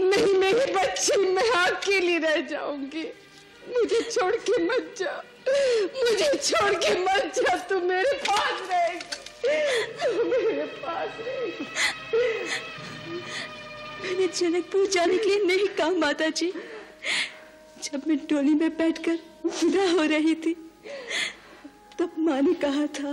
नहीं 0.00 0.34
मेरी 0.34 0.72
बच्ची, 0.74 1.16
मैं 1.16 1.48
अकेली 1.50 2.18
रह 2.18 2.36
जाऊँगी। 2.50 3.04
मुझे 3.68 4.00
छोड़ 4.10 4.34
के 4.36 4.62
मत 4.64 4.94
जा। 4.98 5.12
मुझे 5.96 6.30
छोड़ 6.36 6.74
के 6.74 6.94
मत 7.00 7.32
जा, 7.36 7.56
तू 7.64 7.80
मेरे 7.80 8.12
पास 8.28 8.60
रहेगी। 8.70 9.00
तू 10.02 10.24
मेरे 10.24 10.66
पास 10.76 11.10
रहेगी। 11.20 11.66
मैंने 14.02 14.26
जनकपुर 14.28 14.86
जाने 14.86 15.18
के 15.18 15.28
लिए 15.28 15.44
नहीं 15.46 15.68
कहा 15.78 15.90
माता 15.98 16.28
जी 16.30 16.52
जब 17.84 18.02
मैं 18.08 18.16
टोली 18.26 18.54
में 18.54 18.70
बैठकर 18.76 19.18
विदा 19.44 19.90
हो 19.90 20.02
रही 20.10 20.34
थी, 20.34 20.52
तब 21.98 22.14
माँ 22.18 22.40
ने 22.42 22.52
कहा 22.64 22.86
था, 22.98 23.10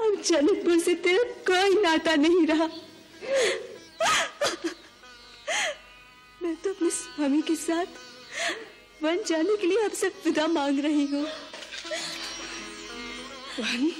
अब 0.00 0.22
जनकपुर 0.26 0.78
से 0.78 0.94
तेरा 1.04 1.22
कोई 1.50 1.82
नाता 1.82 2.14
नहीं 2.16 2.46
रहा। 2.46 2.66
मैं 6.42 6.54
तो 6.64 6.70
अपने 6.70 6.90
स्वामी 6.90 7.40
के 7.42 7.56
साथ 7.56 8.02
वन 9.02 9.22
जाने 9.28 9.56
के 9.56 9.66
लिए 9.66 9.84
आपसे 9.84 10.08
विदा 10.24 10.46
मांग 10.46 10.78
रही 10.84 11.06
हूँ। 11.06 11.24
वन? 13.60 13.90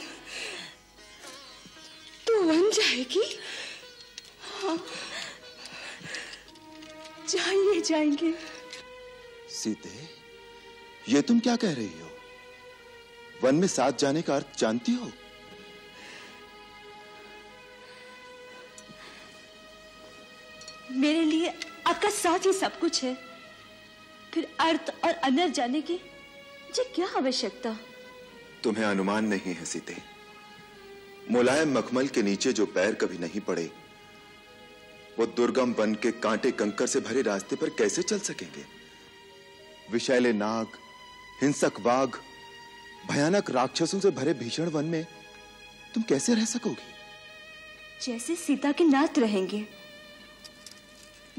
तू 2.26 2.42
वन 2.42 2.70
जाएगी? 2.70 3.24
हाँ। 4.62 4.78
चाहिए 7.34 7.80
जाएँगे 7.80 8.32
सीते 9.50 9.90
ये 11.08 11.22
तुम 11.22 11.40
क्या 11.40 11.56
कह 11.56 11.72
रही 11.74 12.00
हो? 12.00 12.10
वन 13.42 13.54
में 13.54 13.68
साथ 13.68 13.92
जाने 13.98 14.22
का 14.22 14.36
अर्थ 14.36 14.58
जानती 14.58 14.92
हो? 14.92 15.10
मेरे 20.92 21.22
लिए 21.24 21.52
आपका 21.86 22.10
साथ 22.10 22.46
ही 22.46 22.52
सब 22.52 22.78
कुछ 22.80 23.02
है। 23.04 23.14
फिर 24.34 24.48
अर्थ 24.60 24.92
और 25.04 25.14
अनर 25.24 25.48
जाने 25.48 25.80
की 25.80 25.94
मुझे 25.94 26.84
क्या 26.94 27.06
आवश्यकता? 27.16 27.76
तुम्हें 28.64 28.84
अनुमान 28.84 29.24
नहीं 29.24 29.54
है 29.54 29.64
सीते। 29.64 29.96
मुलायम 31.30 31.78
मखमल 31.78 32.08
के 32.08 32.22
नीचे 32.22 32.52
जो 32.52 32.66
पैर 32.66 32.94
कभी 32.94 33.18
नहीं 33.18 33.40
पड़े 33.40 33.70
वो 35.18 35.26
दुर्गम 35.26 35.74
बन 35.74 35.94
के 35.94 36.10
कांटे 36.12 36.50
कंकर 36.50 36.86
से 36.86 37.00
भरे 37.00 37.22
रास्ते 37.22 37.56
पर 37.56 37.68
कैसे 37.68 38.02
चल 38.02 38.18
सकेंगे? 38.18 38.64
विशैले 39.92 40.32
नाग 40.32 40.66
हिंसक 41.42 41.80
बाघ 41.80 42.08
भयानक 43.10 43.50
राक्षसों 43.50 44.00
से 44.00 44.10
भरे 44.10 44.34
भीषण 44.34 44.68
वन 44.68 44.84
में 44.84 45.06
तुम 45.94 46.02
कैसे 46.02 46.34
रह 46.34 46.44
सकोगी? 46.44 46.92
जैसे 48.02 48.36
सीता 48.36 48.72
के 48.72 48.84
नाथ 48.84 49.18
रहेंगे। 49.18 49.64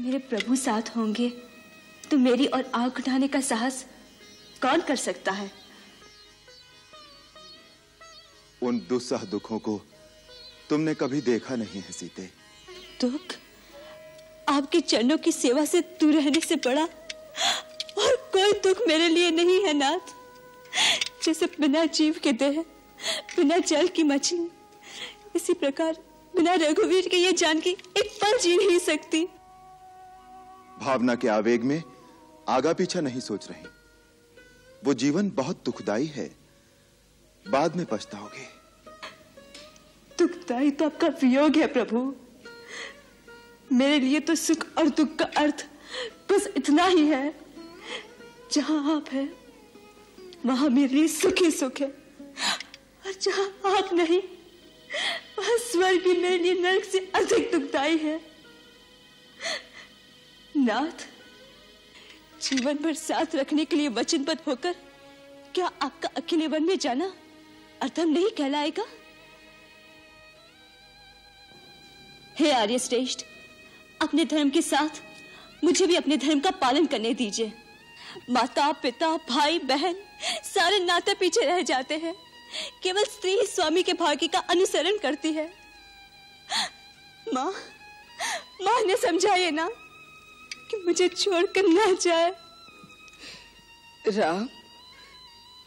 मेरे 0.00 0.18
प्रभु 0.18 0.56
साथ 0.56 0.96
होंगे 0.96 1.28
तो 2.10 2.18
मेरी 2.18 2.46
और 2.46 2.70
आग 2.74 2.96
उठाने 2.98 3.28
का 3.28 3.40
साहस 3.40 3.84
कौन 4.62 4.80
कर 4.80 4.96
सकता 4.96 5.32
है? 5.32 5.50
उन 8.62 8.78
दुस्सह 8.88 9.24
दुखों 9.24 9.58
को 9.58 9.80
तुमने 10.70 10.94
कभी 10.94 11.20
देखा 11.20 11.56
नहीं 11.56 11.82
है 11.82 11.92
सीते। 11.92 12.30
दुख? 13.00 13.36
आपके 14.48 14.80
चरणों 14.80 15.18
की 15.18 15.32
सेवा 15.32 15.64
से 15.64 15.80
दूर 15.80 16.14
रहने 16.14 16.40
से 16.40 16.56
बड़ा 16.56 16.82
और 17.98 18.16
कोई 18.32 18.52
दुख 18.52 18.86
मेरे 18.88 19.08
लिए 19.08 19.30
नहीं 19.30 19.64
है 19.64 19.72
नाथ। 19.72 20.14
जैसे 21.24 21.46
बिना 21.46 21.84
जीव 21.84 22.20
के 22.22 22.32
देह 22.32 22.64
बिना 23.36 23.58
जल 23.58 23.88
की 23.88 24.02
मछली। 24.02 24.48
इसी 25.36 25.54
प्रकार 25.54 25.92
बिना 26.36 26.54
रघुवीर 26.54 27.08
के 27.08 27.16
ये 27.16 27.32
जानकी 27.32 27.70
एक 27.70 28.18
पल 28.22 28.38
जी 28.38 28.56
नहीं 28.56 28.78
सकती। 28.78 29.24
भावना 30.80 31.14
के 31.14 31.28
आवेग 31.28 31.62
में 31.62 31.82
आगा 32.48 32.72
पीछा 32.72 33.00
नहीं 33.00 33.20
सोच 33.20 33.48
रहे। 33.50 33.64
वो 34.84 34.94
जीवन 34.94 35.30
बहुत 35.30 35.62
दुखदाई 35.64 36.06
है। 36.06 36.30
बाद 37.50 37.76
में 37.76 37.86
पछताओगे। 37.86 38.46
दुखदाई 40.18 40.70
तो 40.70 40.84
आपका 40.84 41.08
वियोग 41.08 41.56
है 41.56 41.66
प्रभु। 41.66 42.14
मेरे 43.72 43.98
लिए 43.98 44.20
तो 44.20 44.34
सुख 44.34 44.66
और 44.78 44.88
दुख 44.88 45.16
का 45.16 45.24
अर्थ 45.36 45.66
बस 46.30 46.46
इतना 46.56 46.84
ही 46.86 47.06
है। 47.06 47.34
जहाँ 48.52 48.96
आप 48.96 49.08
हैं, 49.12 49.28
वहाँ 50.46 50.68
मेरे 50.70 50.94
लिए 50.94 51.08
सुख 51.08 51.42
ही 51.42 51.50
सुख 51.50 51.80
है। 51.80 51.86
और 51.86 53.12
जहाँ 53.12 53.46
आप 53.76 53.92
नहीं, 53.94 54.20
वहाँ 55.38 55.56
स्वर्ग 55.62 56.02
भी 56.04 56.12
मेरे 56.12 56.38
लिए 56.38 56.54
नरक 56.60 56.84
से 56.84 56.98
अधिक 57.14 57.50
दुखदाई 57.52 57.96
है। 57.96 58.20
नाथ, 60.56 61.06
जीवन 62.42 62.76
भर 62.76 62.94
साथ 62.94 63.34
रखने 63.34 63.64
के 63.64 63.76
लिए 63.76 63.88
वचनबद्ध 63.88 64.40
होकर 64.48 64.74
क्या 65.54 65.70
आपका 65.82 66.08
अकेले 66.16 66.46
वन 66.46 66.62
में 66.62 66.78
जाना 66.78 67.12
अर्थम 67.82 68.08
नहीं 68.08 68.30
कहलाएगा? 68.30 68.84
हे 72.38 72.50
आर्य 72.52 72.78
श्रेष्ठ 72.78 73.24
अपने 74.00 74.24
धर्म 74.24 74.50
के 74.50 74.62
साथ 74.62 75.02
मुझे 75.64 75.86
भी 75.86 75.94
अपने 75.96 76.16
धर्म 76.16 76.40
का 76.40 76.50
पालन 76.50 76.86
करने 76.86 77.12
दीजिए। 77.14 77.52
माता 78.30 78.70
पिता 78.72 79.16
भाई 79.28 79.58
बहन 79.58 79.96
सारे 80.44 80.78
नाते 80.78 81.14
पीछे 81.14 81.44
रह 81.44 81.60
जाते 81.62 81.96
हैं। 81.96 82.14
केवल 82.82 83.04
स्त्री 83.04 83.36
स्वामी 83.46 83.82
के 83.82 83.92
भाग्य 83.92 84.26
का 84.26 84.38
अनुसरण 84.50 84.98
करती 84.98 85.32
है। 85.32 85.46
माँ 87.34 87.52
माँ 88.62 88.80
ने 88.82 88.96
समझाइए 88.96 89.50
ना 89.50 89.68
कि 90.70 90.76
मुझे 90.76 91.08
छोड़कर 91.08 91.68
ना 91.68 91.92
जाए। 91.92 92.30
राम, 94.08 94.48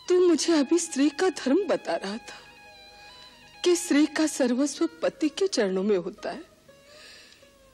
तू 0.08 0.28
मुझे 0.28 0.54
अभी 0.54 0.80
स्त्री 0.80 1.10
का 1.10 1.30
धर्म 1.30 1.64
बता 1.68 1.96
रहा 1.96 2.18
था 2.18 2.38
कि 3.64 3.76
स्त्री 3.76 4.06
का 4.06 4.28
सर्वस्व 4.28 4.88
पति 5.02 5.30
के 5.30 5.48
चरणों 5.48 5.84
में 5.84 5.98
होता 5.98 6.30
है। 6.30 6.44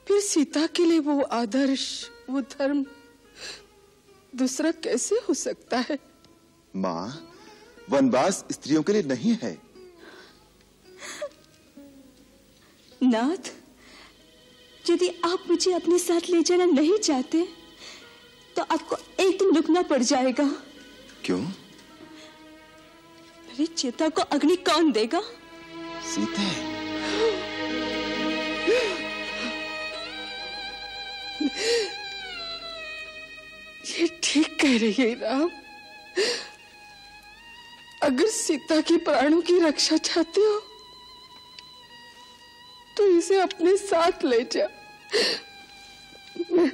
फिर 0.07 0.21
सीता 0.21 0.67
के 0.67 0.85
लिए 0.85 0.99
वो 0.99 1.21
आदर्श 1.21 2.11
वो 2.29 2.41
धर्म 2.41 2.85
दूसरा 4.35 4.71
कैसे 4.71 5.15
हो 5.29 5.33
सकता 5.33 5.79
है? 5.79 5.99
माँ 6.75 7.31
वनवास 7.89 8.45
स्त्रियों 8.51 8.83
के 8.83 8.93
लिए 8.93 9.03
नहीं 9.03 9.37
है। 9.43 9.61
नाथ 13.03 13.51
यदि 14.89 15.07
आप 15.25 15.43
मुझे 15.49 15.73
अपने 15.73 15.99
साथ 15.99 16.29
ले 16.29 16.43
जाना 16.43 16.65
नहीं 16.65 16.97
चाहते 16.99 17.47
तो 18.55 18.63
आपको 18.63 18.97
एक 19.19 19.39
दिन 19.39 19.55
रुकना 19.55 19.81
पड़ 19.81 20.03
जाएगा। 20.03 20.51
क्यों? 21.25 21.39
मेरी 21.39 23.65
चिता 23.65 24.09
को 24.09 24.21
अग्नि 24.21 24.55
कौन 24.69 24.91
देगा? 24.91 25.21
सीते 26.13 26.74
ये 33.89 34.07
ठीक 34.23 34.57
कह 34.61 34.77
रही 34.77 34.91
है 34.91 35.13
राम। 35.13 35.49
अगर 38.03 38.27
सीता 38.29 38.79
की 38.81 38.97
प्राणों 38.97 39.41
की 39.41 39.59
रक्षा 39.59 39.97
चाहते 39.97 40.41
हो 40.41 40.59
तो 42.97 43.07
इसे 43.07 43.39
अपने 43.41 43.75
साथ 43.77 44.23
ले 44.23 44.41
जा। 44.51 44.67
मैं, 46.51 46.71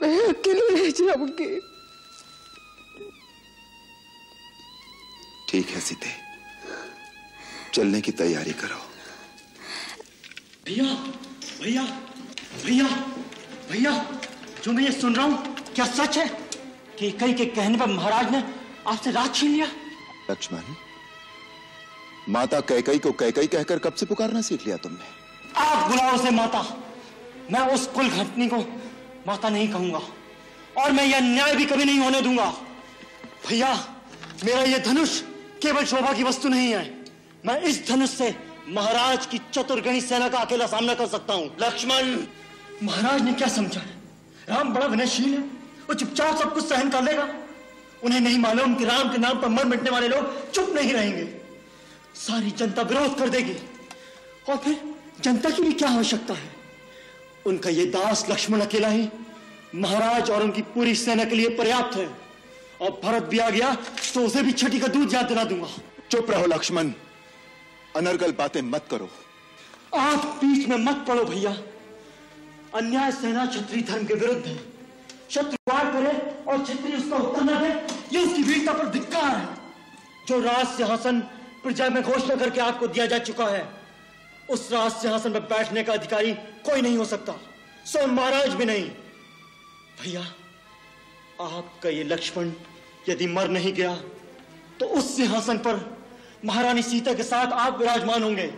मैं 0.00 0.18
अकेले 0.28 0.68
रह 0.74 0.90
जाऊँगी। 0.90 1.48
ठीक 5.48 5.70
है 5.70 5.80
सीते। 5.80 6.10
चलने 7.74 8.00
की 8.00 8.12
तैयारी 8.12 8.52
करो। 8.52 8.80
भैया 10.66 10.84
भैया 11.60 11.82
भैया 12.64 12.86
भैया 13.70 13.92
जो 14.64 14.72
मैं 14.72 14.82
ये 14.84 14.92
सुन 14.92 15.14
रहा 15.14 15.26
हूँ 15.26 15.54
क्या 15.74 15.84
सच 15.86 16.18
है 16.18 16.26
कि 16.98 17.10
कई 17.20 17.32
के 17.32 17.44
कहने 17.46 17.78
पर 17.78 17.86
महाराज 17.86 18.30
ने 18.32 18.42
आपसे 18.86 19.10
राज 19.10 19.34
छीन 19.34 19.50
लिया? 19.52 19.66
लक्ष्मण 20.30 20.62
माता 22.28 22.60
कैकई 22.60 22.98
को 22.98 23.12
कैकई 23.12 23.46
कहकर 23.46 23.78
कब 23.78 23.94
से 23.94 24.06
पुकारना 24.06 24.40
सीख 24.42 24.66
लिया 24.66 24.76
तुमने? 24.76 25.04
आप 25.56 25.90
बुलाओ 25.90 26.14
उसे 26.14 26.30
माता। 26.30 26.62
मैं 27.50 27.60
उस 27.74 27.86
कुल 27.86 28.08
घटनी 28.08 28.48
को 28.48 28.58
माता 29.26 29.48
नहीं 29.48 29.68
कहूँगा 29.72 30.00
और 30.82 30.92
मैं 30.92 31.04
यह 31.06 31.20
न्याय 31.20 31.54
भी 31.56 31.64
कभी 31.64 31.84
नहीं 31.84 31.98
होने 31.98 32.20
दूँगा। 32.20 32.50
भैया 33.48 33.74
मेरा 34.44 34.62
यह 34.62 34.78
धनुष 34.78 35.20
केवल 35.62 35.84
शोभा 35.84 36.12
की 36.12 36.22
वस्तु 36.22 36.48
नहीं 36.48 36.72
है। 36.74 36.84
मैं 37.46 37.60
इस 37.62 37.86
धनुष 37.88 38.10
से 38.10 38.34
महाराज 38.68 39.26
की 39.26 39.40
चतुर्गणी 39.52 40.00
सेना 40.00 40.28
का 40.28 40.38
अकेला 40.38 40.66
सामना 40.66 40.94
कर 40.94 41.06
सकता 41.06 41.34
हूँ। 41.34 41.56
लक्ष्मण! 41.60 42.16
महाराज 42.82 43.22
ने 43.22 43.32
क्या 43.32 43.48
समझा? 43.48 43.80
है 43.80 43.96
राम 44.48 44.74
बड़ा 44.74 44.86
विनयशील 44.86 45.34
है। 45.34 45.38
वो 45.88 45.94
चुपचाप 45.94 46.36
सब 46.36 46.54
कुछ 46.54 46.64
सहन 46.64 46.90
कर 46.90 47.02
लेगा। 47.02 47.28
उन्हें 48.04 48.20
नहीं 48.20 48.38
मालूम 48.38 48.74
कि 48.74 48.84
राम 48.84 49.12
के 49.12 49.18
नाम 49.18 49.40
पर 49.40 49.48
मर 49.48 49.64
मिटने 49.64 49.90
वाले 49.90 50.08
लोग 50.08 50.50
चुप 50.50 50.72
नहीं 50.74 50.92
रहेंगे। 50.92 51.24
सारी 52.14 52.50
जनता 52.50 52.82
विरोध 52.82 53.18
कर 53.18 53.28
देगी। 53.28 53.56
और 54.48 54.56
फिर 54.56 54.80
जनता 55.20 55.50
की 55.50 55.62
भी 55.62 55.72
क्या 55.72 55.88
आवश्यकता 55.88 56.34
है? 56.34 56.50
उनका 57.46 57.70
ये 57.70 57.86
दास 57.86 58.26
लक्ष्मण 58.30 58.60
अकेला 58.60 58.88
ही 58.88 59.08
महाराज 59.74 60.30
और 60.30 60.42
उनकी 60.42 60.62
पूरी 60.62 60.94
सेना 60.94 61.24
के 61.24 61.36
लिए 61.36 61.48
पर्याप्त 61.48 61.96
है। 61.96 62.08
और 62.80 63.00
भरत 63.04 63.22
भी 63.22 63.38
आ 63.38 63.50
गया 63.50 63.76
तो 64.14 64.26
उसे 64.26 64.42
भी 64.42 64.52
छठी 64.52 64.80
का 64.80 64.86
दूध 64.86 65.14
याद 65.14 65.26
दिला 65.26 65.44
दूँगा। 65.44 65.68
चुप 66.10 66.30
रहो, 66.30 66.46
लक्ष्मण। 66.46 66.92
अनर्गल 67.96 68.32
बातें 68.32 68.60
मत 68.64 68.86
करो। 68.90 69.08
आप 69.96 70.24
बीच 70.40 70.66
में 70.68 70.76
मत 70.78 71.04
पड़ो 71.08 71.24
भैया। 71.24 71.56
अन्याय 72.74 73.12
सेना 73.12 73.46
क्षत्रिय 73.46 73.82
धर्म 73.82 74.06
के 74.06 74.14
विरुद्ध। 74.14 74.46
है 74.46 74.56
शत्रु 75.30 75.56
वार 75.70 75.92
करे 75.92 76.10
और 76.42 76.62
क्षत्रिय 76.62 76.96
उसका 76.96 77.16
उत्तर 77.18 77.42
न 77.42 77.58
दे, 77.58 77.68
ये 78.12 78.24
उसकी 78.24 78.42
वीरता 78.42 78.72
पर 78.72 78.88
धिक्कार 78.88 79.36
है। 79.36 79.48
जो 80.28 80.40
राज 80.40 80.66
सिंहासन 80.66 81.20
प्रजा 81.62 81.88
में 81.88 82.02
घोषणा 82.02 82.36
करके 82.36 82.60
आपको 82.60 82.86
दिया 82.86 83.06
जा 83.06 83.18
चुका 83.20 83.46
है, 83.46 83.66
उस 84.50 84.70
राज 84.72 84.92
सिंहासन 84.92 85.32
पर 85.32 85.40
बैठने 85.48 85.82
का 85.82 85.92
अधिकारी 85.92 86.32
कोई 86.64 86.80
नहीं 86.80 86.96
हो 86.96 87.04
सकता 87.06 87.32
सो 87.86 88.06
महाराज 88.08 88.54
भी 88.54 88.64
नहीं। 88.64 88.88
भैया, 90.02 90.20
आपका 91.40 91.88
ये 91.88 92.04
लक्ष्मण 92.04 92.52
यदि 93.08 93.26
मर 93.28 93.48
नहीं 93.48 93.72
गया 93.72 93.94
तो 94.80 94.86
उस 94.88 95.16
सिंहासन 95.16 95.58
पर 95.58 95.95
महारानी 96.44 96.82
सीता 96.82 97.14
के 97.14 97.22
साथ 97.22 97.52
आप 97.52 97.78
विराजमान 97.78 98.22
होंगे। 98.22 98.52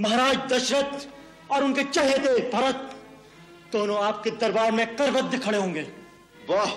महाराज 0.00 0.36
दशरथ 0.52 1.08
और 1.50 1.64
उनके 1.64 1.84
चहेते 1.84 2.50
भरत, 2.50 2.90
दोनों 3.72 3.96
आपके 3.98 4.30
दरबार 4.30 4.72
में 4.72 4.96
करबद्ध 4.96 5.42
खड़े 5.44 5.58
होंगे। 5.58 5.82
वाह 6.50 6.72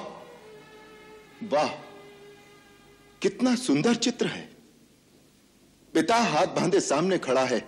वाह, 1.53 1.67
कितना 3.21 3.55
सुंदर 3.55 3.95
चित्र 3.95 4.27
है। 4.27 4.49
पिता 5.93 6.15
हाथ 6.15 6.47
बांधे 6.47 6.79
सामने 6.79 7.17
खड़ा 7.17 7.43
है 7.45 7.59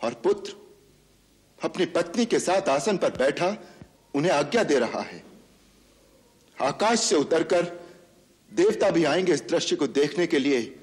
और 0.00 0.14
पुत्र 0.14 0.52
अपनी 1.64 1.86
पत्नी 1.86 2.24
के 2.26 2.38
साथ 2.38 2.68
आसन 2.68 2.96
पर 2.96 3.10
बैठा 3.10 3.56
उन्हें 4.14 4.32
आज्ञा 4.32 4.62
दे 4.62 4.78
रहा 4.78 5.00
है। 5.00 5.22
आकाश 6.56 7.00
से 7.00 7.16
उतरकर 7.16 7.64
देवता 8.52 8.90
भी 8.90 9.04
आएँगे 9.04 9.32
इस 9.32 9.42
दृश्य 9.42 9.76
को 9.76 9.86
देखने 9.86 10.26
के 10.26 10.38
लिए। 10.38 10.81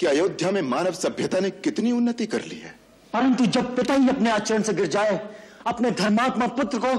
कि 0.00 0.06
अयोध्या 0.06 0.50
में 0.50 0.62
मानव 0.62 0.92
सभ्यता 0.92 1.40
ने 1.40 1.50
कितनी 1.50 1.92
उन्नति 1.92 2.26
कर 2.26 2.44
ली 2.44 2.58
है। 2.58 2.78
परंतु 3.12 3.46
जब 3.46 3.76
पिता 3.76 3.94
ही 3.94 4.08
अपने 4.08 4.30
आचरण 4.30 4.62
से 4.62 4.72
गिर 4.74 4.86
जाए 4.86 5.18
अपने 5.66 5.90
धर्मात्मा 5.90 6.46
पुत्र 6.46 6.78
को 6.78 6.92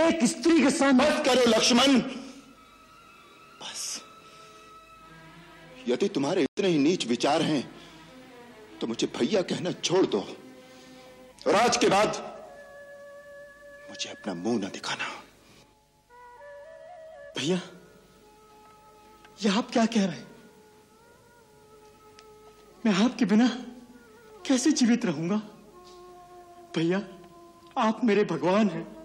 एक 0.00 0.24
स्त्री 0.24 0.62
के 0.62 0.70
सामने 0.70 1.10
बस 1.10 1.24
करो 1.26 1.44
लक्ष्मण। 1.48 2.00
बस। 3.60 4.00
यदि 5.88 6.08
तुम्हारे 6.08 6.42
इतने 6.42 6.68
ही 6.68 6.78
नीच 6.78 7.06
विचार 7.06 7.42
हैं 7.42 7.62
तो 8.80 8.86
मुझे 8.86 9.06
भैया 9.18 9.42
कहना 9.42 9.72
छोड़ 9.72 10.04
दो। 10.06 10.20
और 11.46 11.54
आज 11.54 11.76
के 11.76 11.88
बाद 11.88 12.08
मुझे 13.90 14.10
अपना 14.10 14.34
मुँह 14.34 14.58
न 14.58 14.70
दिखाना। 14.70 15.08
भैया 17.38 17.60
यह 19.42 19.58
आप 19.58 19.70
क्या 19.70 19.86
कह 19.86 20.04
रहे 20.06 20.16
हैं? 20.16 20.29
मैं 22.86 22.94
आपके 22.94 23.24
बिना 23.24 23.46
कैसे 24.46 24.70
जीवित 24.72 25.04
रहूँगा? 25.04 25.36
भैया, 26.76 27.02
आप 27.78 28.04
मेरे 28.04 28.24
भगवान 28.24 28.68
हैं। 28.68 28.96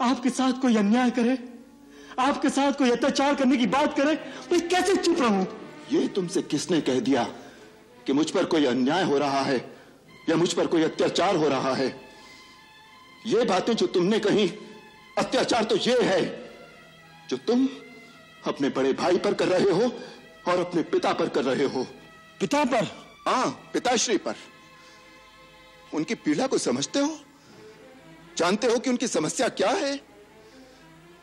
आपके 0.00 0.30
साथ 0.30 0.52
कोई 0.52 0.76
अन्याय 0.76 1.10
करे, 1.10 1.38
आपके 2.18 2.50
साथ 2.50 2.72
कोई 2.72 2.90
अत्याचार 2.90 3.34
करने 3.34 3.56
की 3.56 3.66
बात 3.66 3.96
करे, 3.96 4.14
मैं 4.52 4.68
कैसे 4.68 4.96
चुप 4.96 5.20
रहूँ? 5.20 5.46
ये 5.92 6.08
तुमसे 6.08 6.42
किसने 6.42 6.80
कह 6.80 7.00
दिया 7.00 7.24
कि 8.06 8.12
मुझ 8.12 8.30
पर 8.30 8.44
कोई 8.44 8.64
अन्याय 8.64 9.04
हो 9.04 9.18
रहा 9.18 9.40
है 9.40 9.56
या 10.28 10.36
मुझ 10.36 10.52
पर 10.52 10.66
कोई 10.66 10.82
अत्याचार 10.82 11.36
हो 11.36 11.48
रहा 11.48 11.74
है? 11.74 12.00
ये 13.26 13.44
बातें 13.44 13.72
जो 13.76 13.86
तुमने 13.86 14.18
कही, 14.18 14.48
अत्याचार 15.18 15.64
तो 15.64 15.76
ये 15.76 16.02
है 16.02 16.50
जो 17.30 17.36
तुम 17.36 17.68
अपने 18.46 18.68
बड़े 18.68 18.92
भाई 18.92 19.18
पर 19.18 19.34
कर 19.34 19.48
रहे 19.48 19.70
हो 19.70 19.92
और 20.48 20.58
अपने 20.58 20.82
पिता 20.82 21.12
पर 21.12 21.28
कर 21.28 21.44
रहे 21.44 21.66
हो। 21.66 21.86
पिता 22.40 22.64
पर। 22.64 22.84
हाँ 23.26 23.70
पिताश्री 23.72 24.16
पर। 24.16 24.34
उनकी 25.94 26.14
पीड़ा 26.14 26.46
को 26.46 26.58
समझते 26.58 26.98
हो? 26.98 27.20
जानते 28.36 28.66
हो 28.66 28.78
कि 28.78 28.90
उनकी 28.90 29.08
समस्या 29.08 29.48
क्या 29.48 29.70
है? 29.70 30.00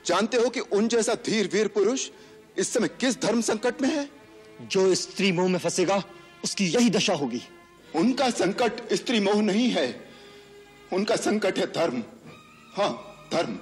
जानते 0.05 0.37
हो 0.37 0.49
कि 0.49 0.59
उन 0.59 0.87
जैसा 0.87 1.15
धीर 1.15 1.49
वीर 1.53 1.67
पुरुष 1.67 2.09
इस 2.57 2.73
समय 2.73 2.87
किस 2.87 3.21
धर्म 3.21 3.41
संकट 3.41 3.81
में 3.81 3.89
है? 3.89 4.09
जो 4.61 4.95
स्त्री 4.95 5.31
मोह 5.31 5.47
में 5.47 5.59
फंसेगा 5.59 6.03
उसकी 6.43 6.65
यही 6.65 6.89
दशा 6.89 7.13
होगी। 7.13 7.41
उनका 7.95 8.29
संकट 8.29 8.93
स्त्री 8.93 9.19
मोह 9.19 9.41
नहीं 9.41 9.69
है। 9.69 10.09
उनका 10.93 11.15
संकट 11.15 11.57
है 11.57 11.65
धर्म। 11.65 12.03
हाँ 12.73 13.27
धर्म। 13.33 13.59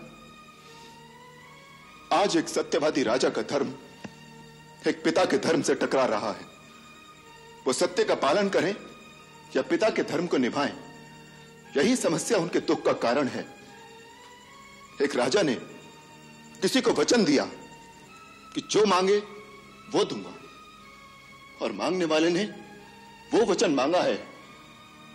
आज 2.14 2.38
एक 2.38 2.50
सत्यवादी 2.50 3.04
राजा 3.04 3.30
का 3.30 3.42
धर्म 3.42 3.74
एक 4.88 5.04
पिता 5.04 5.26
के 5.26 5.38
धर्म 5.38 5.62
से 5.62 5.76
टकरा 5.76 6.06
रहा 6.06 6.32
है। 6.32 6.53
वो 7.68 7.74
सत्य 7.74 8.04
का 8.04 8.16
पालन 8.16 8.50
करें 8.50 8.76
या 9.56 9.62
पिता 9.62 9.90
के 9.90 10.04
धर्म 10.04 10.28
को 10.28 10.38
निभाएँ। 10.38 10.74
यही 11.78 11.96
समस्या 11.96 12.38
उनके 12.38 12.60
दुख 12.60 12.84
का 12.86 12.94
कारण 12.94 13.28
है। 13.28 13.46
एक 15.02 15.16
राजा 15.16 15.42
ने 15.42 15.54
किसी 16.62 16.82
को 16.82 16.92
वचन 16.92 17.24
दिया 17.26 17.46
कि 18.56 18.62
जो 18.72 18.86
मांगे, 18.86 19.18
वो 19.92 20.04
दूँगा। 20.04 20.34
और 21.62 21.72
मांगने 21.72 22.06
वाले 22.06 22.30
ने 22.30 22.44
वो 23.34 23.46
वचन 23.46 23.72
मांगा 23.72 24.02
है, 24.02 24.28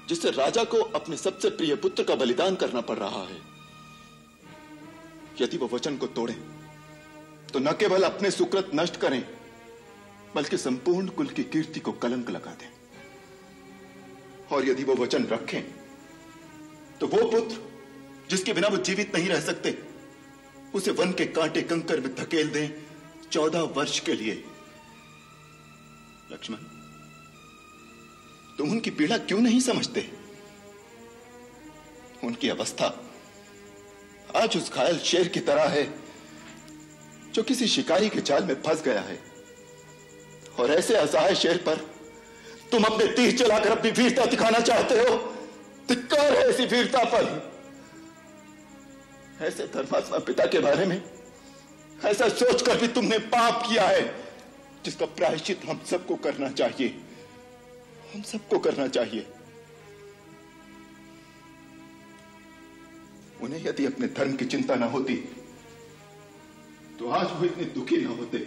जिससे 0.08 0.30
राजा 0.30 0.64
को 0.64 0.78
अपने 0.78 1.16
सबसे 1.16 1.50
प्रिय 1.50 1.74
पुत्र 1.76 2.02
का 2.02 2.14
बलिदान 2.14 2.54
करना 2.54 2.80
पड़ 2.80 2.96
रहा 2.96 3.22
है। 3.22 3.36
यदि 5.40 5.56
वो 5.56 5.68
वचन 5.72 5.96
को 5.96 6.06
तोड़ें 6.06 6.36
तो 7.52 7.58
न 7.58 7.72
केवल 7.72 8.02
अपने 8.02 8.30
सुकृत 8.30 8.70
नष्ट 8.74 8.96
करें 8.96 9.22
बल्कि 10.34 10.56
संपूर्ण 10.58 11.08
कुल 11.08 11.26
की 11.26 11.44
कीर्ति 11.44 11.80
को 11.80 11.92
कलंक 11.92 12.30
लगा 12.30 12.50
दें। 12.50 12.70
और 14.52 14.68
यदि 14.68 14.84
वो 14.84 14.94
वचन 14.94 15.26
रखें 15.26 15.62
तो 17.00 17.06
वो 17.06 17.30
पुत्र, 17.30 17.56
जिसके 18.30 18.52
बिना 18.52 18.68
वो 18.68 18.76
जीवित 18.76 19.14
नहीं 19.16 19.28
रह 19.28 19.40
सकते, 19.40 19.76
उसे 20.74 20.90
वन 20.90 21.12
के 21.12 21.24
कांटे 21.26 21.62
कंकर 21.62 22.00
में 22.00 22.14
धकेल 22.14 22.48
दें 22.50 22.68
चौदह 23.30 23.60
वर्ष 23.76 23.98
के 24.00 24.12
लिए। 24.12 24.44
लक्ष्मण, 26.32 26.56
तुम 28.58 28.70
उनकी 28.70 28.90
पीड़ा 28.90 29.18
क्यों 29.18 29.40
नहीं 29.40 29.60
समझते? 29.60 30.10
उनकी 32.24 32.48
अवस्था 32.48 32.86
आज 34.36 34.56
उस 34.56 34.72
घायल 34.72 34.98
शेर 34.98 35.28
की 35.28 35.40
तरह 35.40 35.68
है, 35.68 35.84
जो 37.32 37.42
किसी 37.42 37.66
शिकारी 37.66 38.08
के 38.08 38.20
जाल 38.20 38.44
में 38.44 38.54
फंस 38.62 38.82
गया 38.82 39.00
है। 39.00 39.27
और 40.58 40.70
ऐसे 40.70 40.94
असहाय 40.94 41.34
शेर 41.34 41.56
पर 41.56 41.76
तुम 42.72 42.84
अपने 42.84 43.06
तीर 43.06 43.36
चलाकर 43.38 43.70
अपनी 43.70 43.90
वीरता 43.90 44.24
दिखाना 44.26 44.60
चाहते 44.60 44.94
हो? 44.94 45.16
धिक्कार 45.88 46.32
है 46.32 46.48
ऐसी 46.48 46.66
वीरता 46.66 47.04
पर। 47.04 47.52
ऐसे 49.40 49.66
धर्मात्मा 49.66 50.18
पिता 50.18 50.46
के 50.46 50.58
बारे 50.58 50.86
में 50.86 51.02
ऐसा 52.04 52.28
सोचकर 52.28 52.78
भी 52.78 52.88
तुमने 52.88 53.18
पाप 53.18 53.62
किया 53.68 53.86
है, 53.88 54.02
जिसका 54.84 55.06
प्रायश्चित 55.06 55.60
हम 55.68 55.80
सबको 55.86 56.16
करना 56.16 56.48
चाहिए। 56.50 56.88
हम 58.14 58.22
सबको 58.22 58.58
करना 58.58 58.86
चाहिए। 58.88 59.26
उन्हें 63.42 63.64
यदि 63.64 63.86
अपने 63.86 64.06
धर्म 64.08 64.32
की 64.36 64.44
चिंता 64.44 64.74
ना 64.74 64.86
होती 64.86 65.16
तो 66.98 67.10
आज 67.10 67.26
वो 67.32 67.44
इतने 67.44 67.64
दुखी 67.64 67.96
ना 67.96 68.10
होते। 68.10 68.38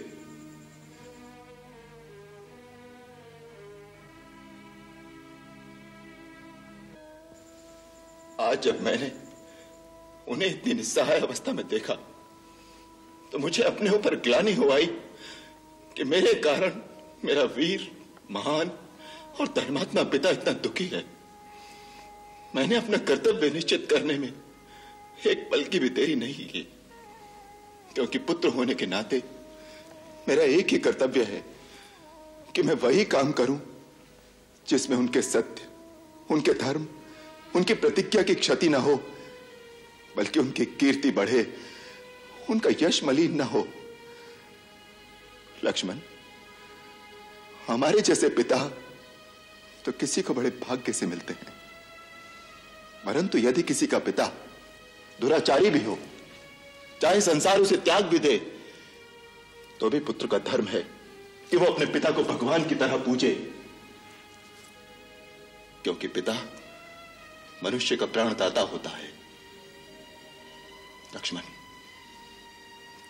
आज 8.41 8.61
जब 8.63 8.81
मैंने 8.83 9.11
उन्हें 10.27 10.49
इतनी 10.49 10.73
निस्सहाय 10.73 11.19
अवस्था 11.19 11.53
में 11.53 11.67
देखा 11.67 11.93
तो 13.31 13.39
मुझे 13.39 13.63
अपने 13.63 13.89
ऊपर 13.89 14.15
ग्लानी 14.19 14.53
हो 14.53 14.69
आई 14.69 14.85
कि 15.95 16.03
मेरे 16.03 16.33
कारण 16.41 16.79
मेरा 17.25 17.43
वीर, 17.55 17.91
महान 18.31 18.71
और 19.39 19.47
धर्मात्मा 19.55 20.03
पिता 20.03 20.29
इतना 20.29 20.53
दुखी 20.63 20.85
है। 20.85 21.03
मैंने 22.55 22.75
अपना 22.75 22.97
कर्तव्य 23.09 23.49
निश्चित 23.49 23.87
करने 23.89 24.17
में 24.17 24.31
एक 25.27 25.47
पल 25.51 25.63
की 25.63 25.79
भी 25.79 25.89
देरी 25.89 26.15
नहीं 26.15 26.47
की, 26.47 26.61
क्योंकि 27.93 28.19
पुत्र 28.19 28.49
होने 28.49 28.73
के 28.73 28.85
नाते 28.85 29.21
मेरा 30.27 30.43
एक 30.55 30.71
ही 30.71 30.77
कर्तव्य 30.79 31.23
है 31.23 31.43
कि 32.55 32.63
मैं 32.63 32.75
वही 32.83 33.05
काम 33.07 33.31
करूँ 33.31 33.59
जिसमें 34.65 34.97
उनके 34.97 35.21
सत्य, 35.21 35.67
उनके 36.29 36.53
धर्म 36.55 36.87
उनकी 37.55 37.73
प्रतिज्ञा 37.75 38.21
की 38.23 38.35
क्षति 38.35 38.69
ना 38.69 38.77
हो, 38.79 38.95
बल्कि 40.15 40.39
उनकी 40.39 40.65
कीर्ति 40.65 41.11
बढ़े, 41.11 41.41
उनका 42.49 42.69
यश 42.81 43.03
मलिन 43.03 43.35
ना 43.35 43.43
हो। 43.45 43.67
लक्ष्मण, 45.63 45.97
हमारे 47.67 48.01
जैसे 48.01 48.29
पिता 48.31 48.57
तो 49.85 49.91
किसी 49.91 50.21
को 50.21 50.33
बड़े 50.33 50.49
भाग्य 50.61 50.93
से 50.93 51.05
मिलते 51.05 51.33
हैं, 51.33 51.53
परंतु 53.05 53.37
यदि 53.37 53.63
किसी 53.63 53.87
का 53.87 53.99
पिता 53.99 54.25
दुराचारी 55.19 55.69
भी 55.69 55.83
हो, 55.83 55.97
चाहे 57.01 57.21
संसार 57.21 57.59
उसे 57.59 57.77
त्याग 57.79 58.05
भी 58.05 58.19
दे 58.19 58.37
तो 59.79 59.89
भी 59.89 59.99
पुत्र 60.01 60.27
का 60.27 60.37
धर्म 60.39 60.67
है 60.67 60.81
कि 61.49 61.57
वो 61.57 61.65
अपने 61.65 61.85
पिता 61.93 62.11
को 62.11 62.23
भगवान 62.23 62.67
की 62.67 62.75
तरह 62.75 62.97
पूजे, 62.97 63.33
क्योंकि 65.83 66.07
पिता 66.09 66.33
मनुष्य 67.63 67.95
का 67.95 68.05
प्राणदाता 68.05 68.61
होता 68.61 68.89
है। 68.89 69.09
लक्ष्मण 71.15 71.41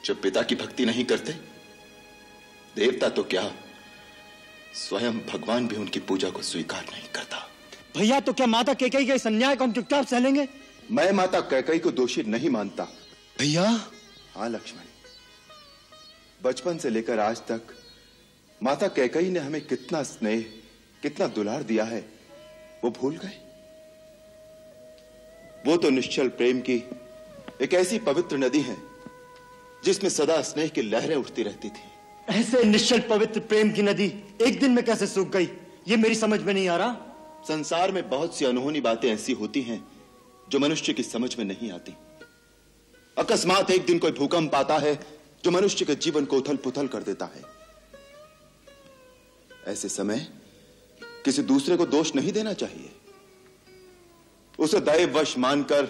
जब 0.06 0.22
पिता 0.22 0.42
की 0.42 0.56
भक्ति 0.56 0.86
नहीं 0.86 1.06
करते 1.06 1.34
देवता 2.76 3.10
तो 3.10 3.24
क्या 3.24 3.44
स्वयं 4.76 5.20
भगवान 5.28 5.68
भी 5.68 5.76
उनकी 5.76 6.00
पूजा 6.00 6.30
को 6.30 6.42
स्वीकार 6.42 6.86
नहीं 6.92 7.10
करता? 7.16 7.48
भैया 7.98 8.20
तो 8.20 8.34
क्या 8.34 8.48
माता 8.48 8.74
कैकई 8.74 9.06
के 9.06 9.14
इस 9.14 9.28
अन्याय 9.28 9.56
को 9.56 9.64
हम 9.64 9.72
चुपचाप 9.74 10.06
सह 10.06 10.20
लेंगे 10.20 10.48
मैं 10.92 11.12
माता 11.12 11.40
कैकई 11.40 11.80
को 11.80 11.92
दोषी 11.92 12.24
नहीं 12.24 12.50
मानता। 12.50 12.84
भैया? 13.40 13.64
हाँ 14.36 14.50
लक्ष्मण। 14.50 14.84
बचपन 16.44 16.78
से 16.78 16.90
लेकर 16.90 17.20
आज 17.20 17.38
तक 17.48 17.74
माता 18.64 18.88
कैकई 18.88 19.30
ने 19.30 19.40
हमें 19.40 19.62
कितना 19.68 20.04
स्नेह 20.04 20.42
कितना 21.02 21.28
दुलार 21.28 21.64
दिया 21.64 21.84
है 21.84 22.00
वो 22.84 22.90
भूल 22.92 23.18
गए? 23.18 23.38
वो 25.66 25.78
तो 25.78 25.90
निश्चल 25.90 26.28
प्रेम 26.30 26.60
की 26.60 26.76
एक 27.62 27.74
ऐसी 27.74 28.00
पवित्र 28.00 28.38
नदी 28.38 28.60
है 28.60 28.78
जिसमें 29.84 30.10
सदा 30.10 30.42
स्नेह 30.42 30.68
की 30.68 30.82
लहरें 30.82 31.16
उठती 31.16 31.44
रहती 31.44 31.70
थी। 31.70 31.90
ऐसे 32.30 32.64
निश्चल 32.64 33.00
पवित्र 33.00 33.40
प्रेम 33.40 33.72
की 33.72 33.82
नदी 33.82 34.06
एक 34.42 34.60
दिन 34.60 34.72
में 34.72 34.84
कैसे 34.86 35.08
सूख 35.08 35.30
गई? 35.30 35.50
ये 35.88 35.98
मेरी 35.98 36.16
समझ 36.16 36.42
में 36.42 36.54
नहीं 36.54 36.68
आ 36.68 36.76
रहा। 36.78 37.44
संसार 37.48 37.92
में 37.92 38.10
बहुत 38.10 38.38
सी 38.38 38.46
अनहोनी 38.46 38.82
बातें 38.82 39.10
ऐसी 39.10 39.34
होती 39.34 39.62
हैं 39.62 39.84
जो 40.50 40.60
मनुष्य 40.60 40.94
की 40.94 41.04
समझ 41.04 41.36
में 41.38 41.46
नहीं 41.46 41.72
आती। 41.72 41.94
अकस्मात 43.18 43.72
एक 43.72 43.86
दिन 43.86 44.00
कोई 44.00 44.12
भूकंप 44.12 44.56
आता 44.56 44.78
है 44.78 44.94
जो 45.44 45.52
मनुष्य 45.52 45.86
के 45.86 45.96
जीवन 45.96 46.26
को 46.26 46.38
उथल 46.38 46.56
पुथल 46.56 46.88
कर 46.88 47.04
देता 47.04 47.26
है। 47.26 47.44
ऐसे 49.68 49.90
समय 49.90 50.28
किसी 51.26 51.42
दूसरे 51.44 51.78
को 51.78 51.86
दोष 51.86 52.16
नहीं 52.16 52.32
देना 52.32 52.54
चाहिए। 52.54 52.90
उसे 54.62 54.80
दैव 54.80 55.18
वश 55.18 55.38
मानकर 55.38 55.86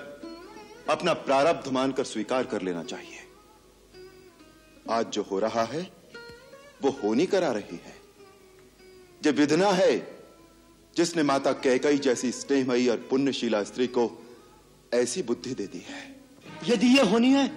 अपना 0.90 1.14
प्रारब्ध 1.22 1.72
मानकर 1.74 2.04
स्वीकार 2.04 2.44
कर 2.44 2.62
लेना 2.62 2.84
चाहिए। 2.84 3.20
आज 4.90 5.06
जो 5.08 5.22
हो 5.32 5.40
रहा 5.40 5.64
है 5.64 5.82
वो 6.84 6.90
होनी 7.04 7.26
करा 7.26 7.52
रही 7.52 7.80
है। 7.86 7.96
जो 9.22 9.32
विधना 9.32 9.72
है 9.72 9.92
जिसने 10.96 11.24
माता 11.24 11.52
कैकई 11.60 11.98
जैसी 12.00 12.32
स्नेहमयी 12.32 12.88
और 12.88 12.98
पुण्यशीला 13.10 13.64
स्त्री 13.64 13.88
को 13.90 14.10
ऐसी 14.94 15.24
बुद्धि 15.24 15.54
दे 15.54 15.68
दी 15.68 15.84
है। 15.88 16.02
यदि 16.70 16.88
ये 16.88 17.04
होनी 17.10 17.32
है 17.34 17.48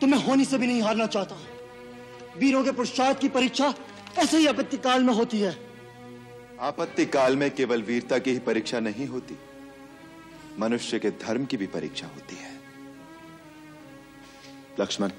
तो 0.00 0.06
मैं 0.06 0.18
होनी 0.24 0.44
से 0.44 0.58
भी 0.58 0.66
नहीं 0.66 0.82
हारना 0.82 1.06
चाहता। 1.08 1.34
हूँ 1.34 2.38
वीरों 2.38 2.64
के 2.64 2.72
पुरुषार्थ 2.72 3.20
की 3.20 3.28
परीक्षा 3.30 3.74
ऐसे 4.18 4.38
ही 4.38 4.46
आपत्ति 4.46 4.76
काल 4.78 5.02
में 5.02 5.14
होती 5.14 5.40
है। 5.40 5.56
आपत्ति 6.60 7.06
काल 7.08 7.36
में 7.36 7.50
केवल 7.54 7.82
वीरता 7.82 8.18
की 8.18 8.32
ही 8.32 8.38
परीक्षा 8.46 8.80
नहीं 8.80 9.06
होती। 9.06 9.36
मनुष्य 10.58 10.98
के 10.98 11.10
धर्म 11.10 11.44
की 11.44 11.56
भी 11.56 11.66
परीक्षा 11.66 12.06
होती 12.06 12.36
है। 12.36 12.60
लक्ष्मण, 14.80 15.10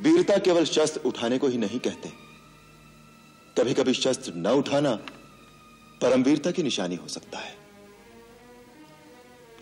वीरता 0.00 0.38
केवल 0.38 0.64
शस्त्र 0.64 1.00
उठाने 1.00 1.38
को 1.38 1.48
ही 1.48 1.58
नहीं 1.58 1.80
कहते। 1.80 2.12
कभी 3.58 3.74
कभी 3.74 3.94
शस्त्र 3.94 4.32
न 4.34 4.46
उठाना 4.46 4.94
परमवीरता 6.02 6.50
की 6.50 6.62
निशानी 6.62 6.94
हो 6.94 7.08
सकता 7.08 7.38
है। 7.38 7.56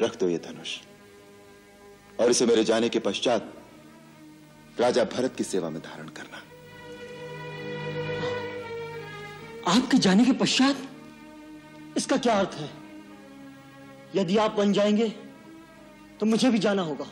रख 0.02 0.18
दो 0.18 0.28
ये 0.28 0.38
धनुष। 0.38 0.78
और 2.20 2.30
इसे 2.30 2.46
मेरे 2.46 2.64
जाने 2.64 2.88
के 2.88 2.98
पश्चात 2.98 3.54
राजा 4.80 5.04
भरत 5.04 5.34
की 5.36 5.44
सेवा 5.44 5.70
में 5.70 5.82
धारण 5.82 6.08
करना। 6.08 6.36
आपके 9.70 9.98
जाने 9.98 10.24
के 10.24 10.32
पश्चात? 10.32 10.76
इसका 11.96 12.16
क्या 12.16 12.38
अर्थ 12.38 12.54
है? 12.54 12.79
यदि 14.14 14.36
आप 14.36 14.50
बन 14.50 14.72
जाएँगे 14.72 15.08
तो 16.20 16.26
मुझे 16.26 16.50
भी 16.50 16.58
जाना 16.58 16.82
होगा। 16.82 17.06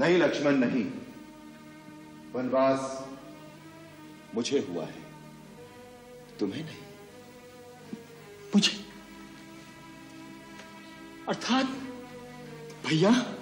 नहीं 0.00 0.18
लक्ष्मण 0.18 0.56
नहीं। 0.56 0.84
वनवास 2.32 3.08
मुझे 4.34 4.66
हुआ 4.70 4.84
है। 4.84 5.02
तुम्हें 6.40 6.64
नहीं। 6.64 6.76
मुझे। 8.54 8.72
अर्थात 11.28 11.66
भैया 12.86 13.34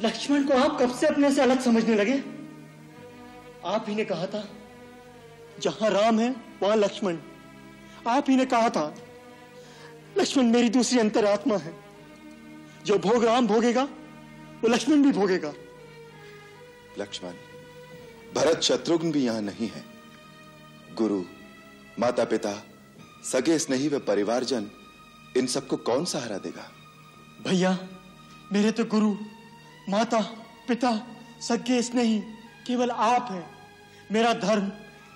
लक्ष्मण 0.00 0.46
को 0.46 0.54
आप 0.54 0.80
कब 0.80 0.94
से 0.94 1.06
अपने 1.06 1.32
से 1.32 1.42
अलग 1.42 1.60
समझने 1.60 1.94
लगे? 1.94 2.22
आप 3.64 3.84
ही 3.88 3.94
ने 3.94 4.04
कहा 4.04 4.26
था 4.26 4.48
जहाँ 5.60 5.90
राम 5.90 6.18
है 6.20 6.36
वहाँ 6.62 6.76
लक्ष्मण। 6.76 7.16
आप 8.06 8.30
ही 8.30 8.36
ने 8.36 8.46
कहा 8.46 8.68
था 8.68 8.94
लक्ष्मण 10.16 10.44
मेरी 10.44 10.68
दूसरी 10.68 10.98
अंतरात्मा 10.98 11.56
है। 11.56 11.74
जो 12.86 12.98
भोग 12.98 13.24
राम 13.24 13.46
भोगेगा 13.46 13.82
वो 14.62 14.68
लक्ष्मण 14.68 15.02
भी 15.02 15.12
भोगेगा। 15.12 15.52
लक्ष्मण 16.98 17.32
भरत 18.34 18.60
शत्रुघ्न 18.60 19.12
भी 19.12 19.24
यहाँ 19.24 19.42
नहीं 19.42 19.68
है। 19.68 19.84
गुरु 20.94 21.22
माता 21.98 22.24
पिता 22.24 22.54
सगे 23.24 23.58
स्नेही 23.58 23.88
व 23.88 23.98
परिवारजन 23.98 24.70
इन 25.36 25.46
सबको 25.46 25.76
कौन 25.76 26.04
सहारा 26.04 26.38
देगा? 26.38 26.70
भैया 27.46 27.78
मेरे 28.52 28.70
तो 28.72 28.84
गुरु 28.84 29.14
माता 29.88 30.20
पिता 30.68 30.92
सगे 31.40 31.82
स्नेही 31.82 32.18
केवल 32.66 32.90
आप 32.90 33.28
हैं। 33.30 33.46
मेरा 34.12 34.32
धर्म 34.34 34.68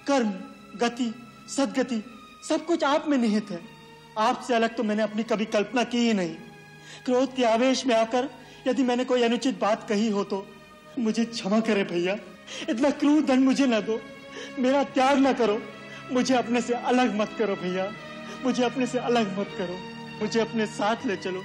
कर्म 0.07 0.31
गति 0.79 1.13
सदगति 1.49 2.03
सब 2.49 2.67
कुछ 2.67 2.85
आप 2.85 3.09
में 3.09 3.19
निहित 3.19 3.51
है। 3.51 3.72
आपसे 4.19 4.55
अलग 4.55 4.77
तो 4.77 4.83
मैंने 4.83 5.03
अपनी 5.03 5.23
कभी 5.23 5.45
कल्पना 5.45 5.85
की 5.85 5.99
ही 5.99 6.13
नहीं। 6.13 6.35
क्रोध 7.05 7.35
के 7.37 7.45
आवेश 7.45 7.85
में 7.87 7.95
आकर 7.95 8.29
यदि 8.67 8.83
मैंने 8.83 9.05
कोई 9.05 9.23
अनुचित 9.23 9.59
बात 9.61 9.89
कही 9.89 10.09
हो 10.09 10.25
तो 10.25 10.47
मुझे 10.99 11.25
क्षमा 11.25 11.61
करे 11.61 11.85
भैया। 11.85 12.17
इतना 12.69 12.91
क्रूर 12.91 13.23
दंड 13.25 13.45
मुझे 13.45 13.67
न 13.67 13.81
दो। 13.81 14.01
मेरा 14.59 14.83
त्याग 14.85 15.19
न 15.19 15.33
करो। 15.33 15.61
मुझे 16.13 16.35
अपने 16.35 16.61
से 16.61 16.75
अलग 16.75 17.15
मत 17.15 17.35
करो 17.39 17.57
भैया। 17.57 17.93
मुझे 18.45 18.65
अपने 18.65 18.87
से 18.87 18.99
अलग 18.99 19.39
मत 19.39 19.55
करो। 19.59 19.79
मुझे 20.21 20.41
अपने 20.41 20.67
साथ 20.67 21.07
ले 21.07 21.17
चलो। 21.17 21.43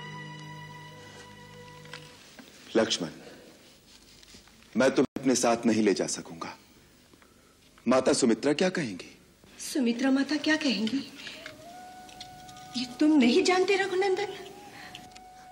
लक्ष्मण 2.76 3.09
मैं 4.76 4.89
तुम्हें 4.91 5.22
अपने 5.22 5.36
साथ 5.36 5.65
नहीं 5.65 5.84
ले 5.84 5.93
जा 5.93 6.07
सकूँगा। 6.07 6.57
माता 7.88 8.13
सुमित्रा 8.13 8.53
क्या 8.53 8.70
कहेंगी? 8.70 9.18
सुमित्रा 9.59 10.11
माता 10.11 10.36
क्या 10.38 10.55
कहेंगी? 10.55 10.99
ये 12.78 12.86
तुम 12.99 13.11
नहीं 13.17 13.43
जानते 13.43 13.75
रघुनंदन? 13.75 14.34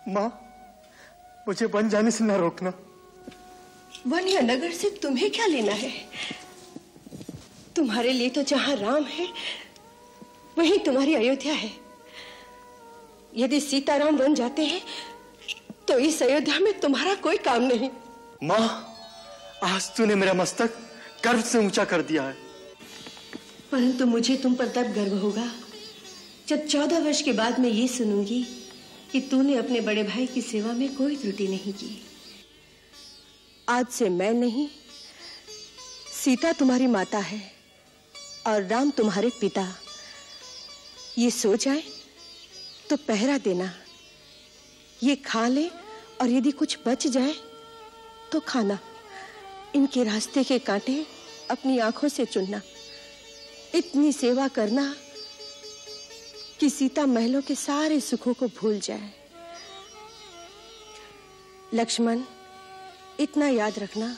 माँ 0.07 0.30
मुझे 1.47 1.67
बन 1.67 1.89
जाने 1.89 2.11
से 2.11 2.23
ना 2.23 2.36
रोकना। 2.38 2.73
वन 4.07 4.28
या 4.28 4.41
नगर 4.41 4.71
से 4.71 4.89
तुम्हें 5.03 5.30
क्या 5.32 5.45
लेना 5.47 5.73
है? 5.73 5.91
तुम्हारे 7.76 8.11
लिए 8.13 8.30
तो 8.30 8.41
जहाँ 8.43 8.76
राम 8.76 9.03
है 9.05 9.28
वहीं 10.57 10.78
तुम्हारी 10.80 11.15
अयोध्या 11.15 11.53
है। 11.53 11.71
यदि 13.38 13.59
सीताराम 13.59 14.17
बन 14.17 14.36
जाते 14.36 14.65
हैं 14.65 14.82
तो 15.88 15.97
इस 15.99 16.21
अयोध्या 16.23 16.59
में 16.59 16.80
तुम्हारा 16.80 17.15
कोई 17.23 17.38
काम 17.38 17.63
नहीं। 17.63 17.89
माँ 18.43 18.67
आज 19.63 19.91
तूने 19.97 20.15
मेरा 20.15 20.34
मस्तक 20.34 20.78
गर्व 21.26 21.41
से 21.41 21.65
ऊँचा 21.65 21.84
कर 21.86 22.01
दिया 22.01 22.23
है। 22.23 22.34
परंतु 23.71 24.05
मुझे 24.05 24.36
तुम 24.38 24.55
पर 24.55 24.67
तब 24.67 24.93
गर्व 24.93 25.17
होगा 25.17 25.51
जब 26.48 26.66
चौदह 26.68 27.00
वर्ष 27.00 27.22
के 27.22 27.32
बाद 27.34 27.60
मैं 27.60 27.70
ये 27.70 27.88
सुनूँगी 27.88 28.43
कि 29.12 29.20
तूने 29.22 29.56
अपने 29.58 29.80
बड़े 29.82 30.04
भाई 30.04 30.26
की 30.28 30.41
सेवा 30.41 30.74
में 30.74 30.96
कोई 30.96 31.16
त्रुटि 31.16 31.48
नहीं 31.48 31.74
की। 31.74 32.02
आज 33.70 33.88
से 33.88 34.10
मैं 34.10 34.34
नहीं, 34.34 34.68
सीता 36.14 36.52
तुम्हारी 36.52 36.88
माता 36.88 37.18
है 37.20 37.41
और 38.48 38.64
राम 38.64 38.89
तुम्हारे 38.89 39.30
पिता। 39.30 39.66
ये 41.18 41.30
सो 41.32 41.56
जाए 41.56 41.84
तो 42.89 42.98
पहरा 42.98 43.38
देना। 43.38 43.72
ये 45.04 45.16
खा 45.16 45.48
ले 45.48 45.68
और 46.22 46.30
यदि 46.30 46.52
कुछ 46.52 46.78
बच 46.86 47.08
जाए 47.08 47.34
तो 48.32 48.39
खाना। 48.39 48.78
इनके 49.76 50.04
रास्ते 50.04 50.43
के 50.43 50.60
कांटे 50.60 51.06
अपनी 51.52 51.78
आँखों 51.80 52.10
से 52.10 52.26
चुनना। 52.26 52.62
इतनी 53.76 54.12
सेवा 54.12 54.48
करना 54.48 54.93
कि 56.60 56.70
सीता 56.70 57.06
महलों 57.06 57.41
के 57.41 57.56
सारे 57.56 57.99
सुखों 57.99 58.34
को 58.34 58.47
भूल 58.47 58.80
जाए। 58.80 59.12
लक्ष्मण, 61.74 62.22
इतना 63.20 63.47
याद 63.47 63.80
रखना, 63.80 64.18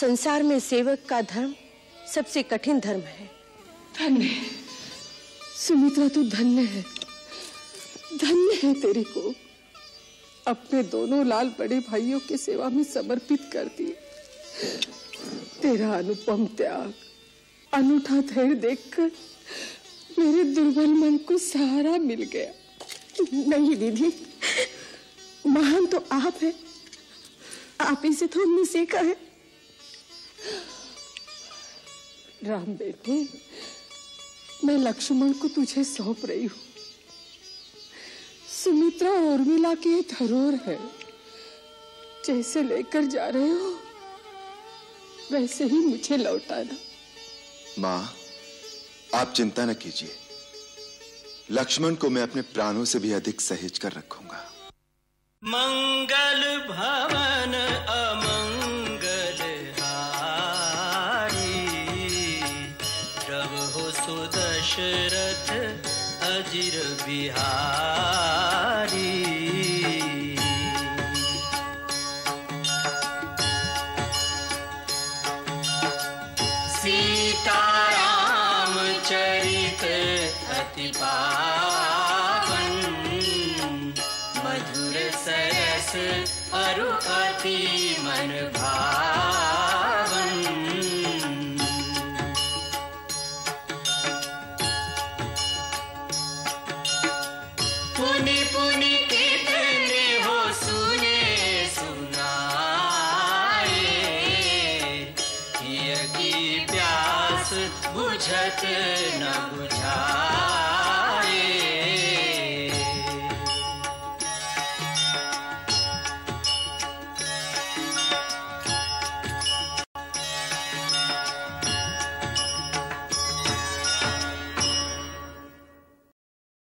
संसार 0.00 0.42
में 0.42 0.60
सेवक 0.60 0.98
का 1.08 1.22
धर्म 1.22 1.54
सबसे 2.14 2.42
कठिन 2.42 2.80
धर्म 2.80 3.00
है। 3.00 3.30
धन्य 3.98 4.30
सुमित्रा, 5.56 6.08
तू 6.08 6.22
धन्य 6.24 6.62
है। 6.62 6.82
धन्य 8.16 8.60
है 8.62 8.74
तेरे 8.74 9.02
को। 9.02 9.34
अपने 10.46 10.82
दोनों 10.82 11.26
लाल 11.26 11.48
बड़े 11.58 11.80
भाइयों 11.80 12.20
की 12.20 12.36
सेवा 12.36 12.68
में 12.68 12.84
समर्पित 12.84 13.50
कर 13.52 13.64
दिए 13.64 13.96
तेरा 15.62 15.94
अनुपम 15.94 16.46
त्याग, 16.46 16.94
अनूठा 17.72 18.20
धैर्य 18.20 18.54
देखकर 18.54 19.10
मेरे 20.18 20.44
दुर्बल 20.44 20.86
मन 20.86 21.16
को 21.18 21.38
सहारा 21.38 21.96
मिल 21.98 22.22
गया। 22.22 22.52
नहीं 23.48 23.76
दीदी, 23.76 24.12
महान 25.46 25.86
तो 25.86 26.04
आप 26.12 26.38
है। 26.42 26.54
आप 27.80 28.02
ही 28.04 28.12
से 28.12 28.26
तो 28.26 28.42
हमने 28.42 28.64
सीखा 28.64 28.98
है। 28.98 29.16
राम 32.44 32.74
बेटे, 32.74 33.28
मैं 34.64 34.76
लक्ष्मण 34.78 35.32
को 35.32 35.48
तुझे 35.48 35.84
सौंप 35.84 36.24
रही 36.24 36.44
हूँ। 36.44 36.60
सुमित्रा 38.64 39.10
उर्मिला 39.10 39.74
की 39.74 40.00
धरोहर 40.00 40.54
है। 40.66 40.78
जैसे 42.26 42.62
लेकर 42.62 43.04
जा 43.04 43.28
रहे 43.28 43.50
हो, 43.50 43.78
वैसे 45.32 45.64
ही 45.64 45.78
मुझे 45.78 46.16
लौटाना। 46.16 46.76
माँ 47.78 48.14
आप 49.14 49.32
चिंता 49.32 49.64
न 49.64 49.72
कीजिए। 49.72 50.16
लक्ष्मण 51.50 51.94
को 51.94 52.10
मैं 52.10 52.22
अपने 52.22 52.42
प्राणों 52.42 52.84
से 52.84 52.98
भी 52.98 53.12
अधिक 53.12 53.40
सहेज 53.40 53.78
कर 53.78 53.92
रखूँगा। 53.92 54.52
मंगल 55.44 56.40
भवन 56.68 57.54
अमंगल 57.88 59.40
हारी। 59.82 61.52
हो 63.74 63.90
सुदशरथ 63.90 65.52
अजीर 66.22 67.06
बिहारी। 67.06 68.11